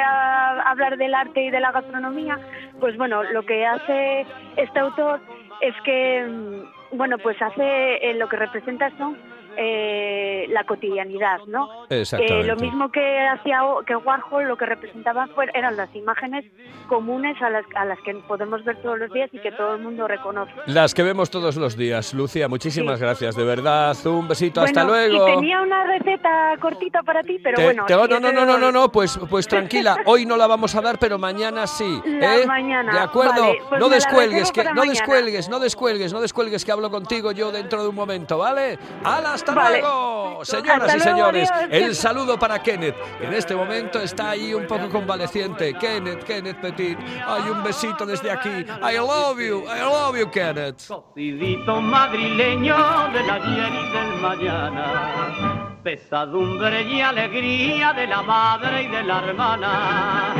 a 0.00 0.70
hablar 0.70 0.96
del 0.96 1.14
arte 1.14 1.42
y 1.44 1.50
de 1.50 1.60
la 1.60 1.72
gastronomía, 1.72 2.38
pues 2.80 2.96
bueno, 2.96 3.22
lo 3.24 3.44
que 3.44 3.64
hace 3.66 4.26
este 4.56 4.78
autor 4.78 5.20
es 5.60 5.74
que, 5.82 6.26
mm, 6.26 6.96
bueno, 6.96 7.18
pues 7.18 7.40
hace 7.40 7.96
eh, 7.96 8.14
lo 8.14 8.28
que 8.28 8.36
representa 8.36 8.90
son 8.98 9.16
eh, 9.56 10.46
la 10.50 10.64
cotidianidad, 10.64 11.38
¿no? 11.46 11.68
Eh, 11.90 12.04
lo 12.44 12.56
mismo 12.56 12.90
que 12.90 13.20
hacía 13.28 13.60
que 13.86 13.96
Warhol, 13.96 14.44
lo 14.48 14.56
que 14.56 14.66
representaba 14.66 15.26
fue, 15.34 15.46
eran 15.54 15.76
las 15.76 15.94
imágenes 15.94 16.44
comunes 16.88 17.40
a 17.42 17.50
las, 17.50 17.64
a 17.74 17.84
las 17.84 17.98
que 18.00 18.14
podemos 18.28 18.64
ver 18.64 18.80
todos 18.82 18.98
los 18.98 19.12
días 19.12 19.28
y 19.32 19.38
que 19.40 19.50
todo 19.52 19.74
el 19.74 19.82
mundo 19.82 20.06
reconoce. 20.06 20.52
Las 20.66 20.94
que 20.94 21.02
vemos 21.02 21.30
todos 21.30 21.56
los 21.56 21.76
días. 21.76 22.14
Lucía, 22.14 22.48
muchísimas 22.48 22.98
Sí. 22.98 23.04
gracias, 23.04 23.34
de 23.36 23.44
verdad. 23.44 23.96
Un 24.06 24.28
besito, 24.28 24.60
hasta 24.60 24.84
Bueno, 24.84 25.08
luego. 25.16 25.28
Y 25.28 25.32
tenía 25.34 25.60
una 25.62 25.84
receta 25.84 26.54
cortita 26.60 27.02
para 27.02 27.22
ti, 27.22 27.38
pero 27.42 27.56
Te- 27.56 27.64
bueno. 27.64 27.84
te- 27.86 27.94
no, 27.94 28.06
no, 28.06 28.20
no, 28.20 28.32
no, 28.32 28.46
doy- 28.46 28.60
no, 28.60 28.72
no, 28.72 28.92
pues, 28.92 29.18
pues 29.28 29.48
tranquila, 29.48 29.96
hoy 30.06 30.26
no 30.26 30.36
la 30.36 30.46
vamos 30.46 30.74
a 30.74 30.80
dar, 30.80 30.98
pero 30.98 31.18
mañana 31.18 31.66
sí. 31.66 32.00
La 32.06 32.36
¿eh? 32.36 32.46
mañana, 32.46 32.92
De 32.92 33.00
acuerdo, 33.00 33.42
vale, 33.42 33.58
pues 33.68 33.80
no 33.80 33.88
descuelgues, 33.88 34.52
que, 34.52 34.64
no 34.64 34.70
mañana. 34.74 34.90
descuelgues, 34.92 35.48
no 35.48 35.58
descuelgues, 35.58 36.12
no 36.12 36.20
descuelgues, 36.20 36.64
que 36.64 36.72
hablo 36.72 36.90
contigo 36.90 37.32
yo 37.32 37.50
dentro 37.50 37.82
de 37.82 37.88
un 37.88 37.94
momento, 37.94 38.38
¿vale? 38.38 38.78
¡Hala, 39.02 39.34
hasta 39.50 39.62
Vale. 39.62 39.80
luego! 39.80 40.44
Señoras 40.44 40.80
Hasta 40.82 40.96
y 40.96 40.98
luego, 40.98 41.32
señores, 41.32 41.50
el 41.70 41.94
saludo 41.94 42.38
para 42.38 42.62
Kenneth, 42.62 42.94
que 43.18 43.26
en 43.26 43.32
este 43.34 43.54
momento 43.54 44.00
está 44.00 44.30
ahí 44.30 44.52
un 44.54 44.66
poco 44.66 44.88
convaleciente. 44.90 45.74
Kenneth, 45.74 46.24
Kenneth 46.24 46.60
Petit, 46.60 46.98
hay 47.26 47.42
un 47.50 47.62
besito 47.62 48.04
desde 48.04 48.30
aquí. 48.30 48.48
I 48.50 48.96
love 48.98 49.38
you, 49.40 49.64
I 49.66 49.80
love 49.80 50.16
you, 50.18 50.30
Kenneth. 50.30 50.86
Cocidito 50.86 51.80
madrileño 51.80 52.76
del 53.12 53.30
ayer 53.30 53.72
y 53.72 53.92
del 53.92 54.20
mañana, 54.20 55.76
pesadumbre 55.82 56.82
y 56.82 57.00
alegría 57.00 57.92
de 57.94 58.06
la 58.06 58.22
madre 58.22 58.82
y 58.82 58.88
de 58.88 59.02
la 59.02 59.18
hermana. 59.24 60.34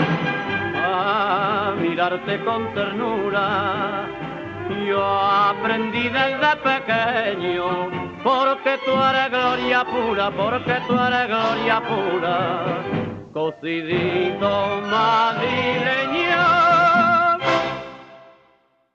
A 0.88 1.75
mirarte 1.81 2.45
con 2.45 2.73
ternura, 2.75 4.09
Yo 4.87 5.03
aprendí 5.03 6.09
desde 6.09 6.57
pequeño, 6.62 7.90
porque 8.27 8.77
tú 8.85 8.91
eres 8.91 9.31
gloria 9.31 9.85
pura, 9.85 10.33
porque 10.33 10.75
tú 10.89 10.95
eres 10.99 11.29
gloria 11.29 11.81
pura, 11.81 12.83
cocidito 13.33 14.83
madrileño. 14.91 16.65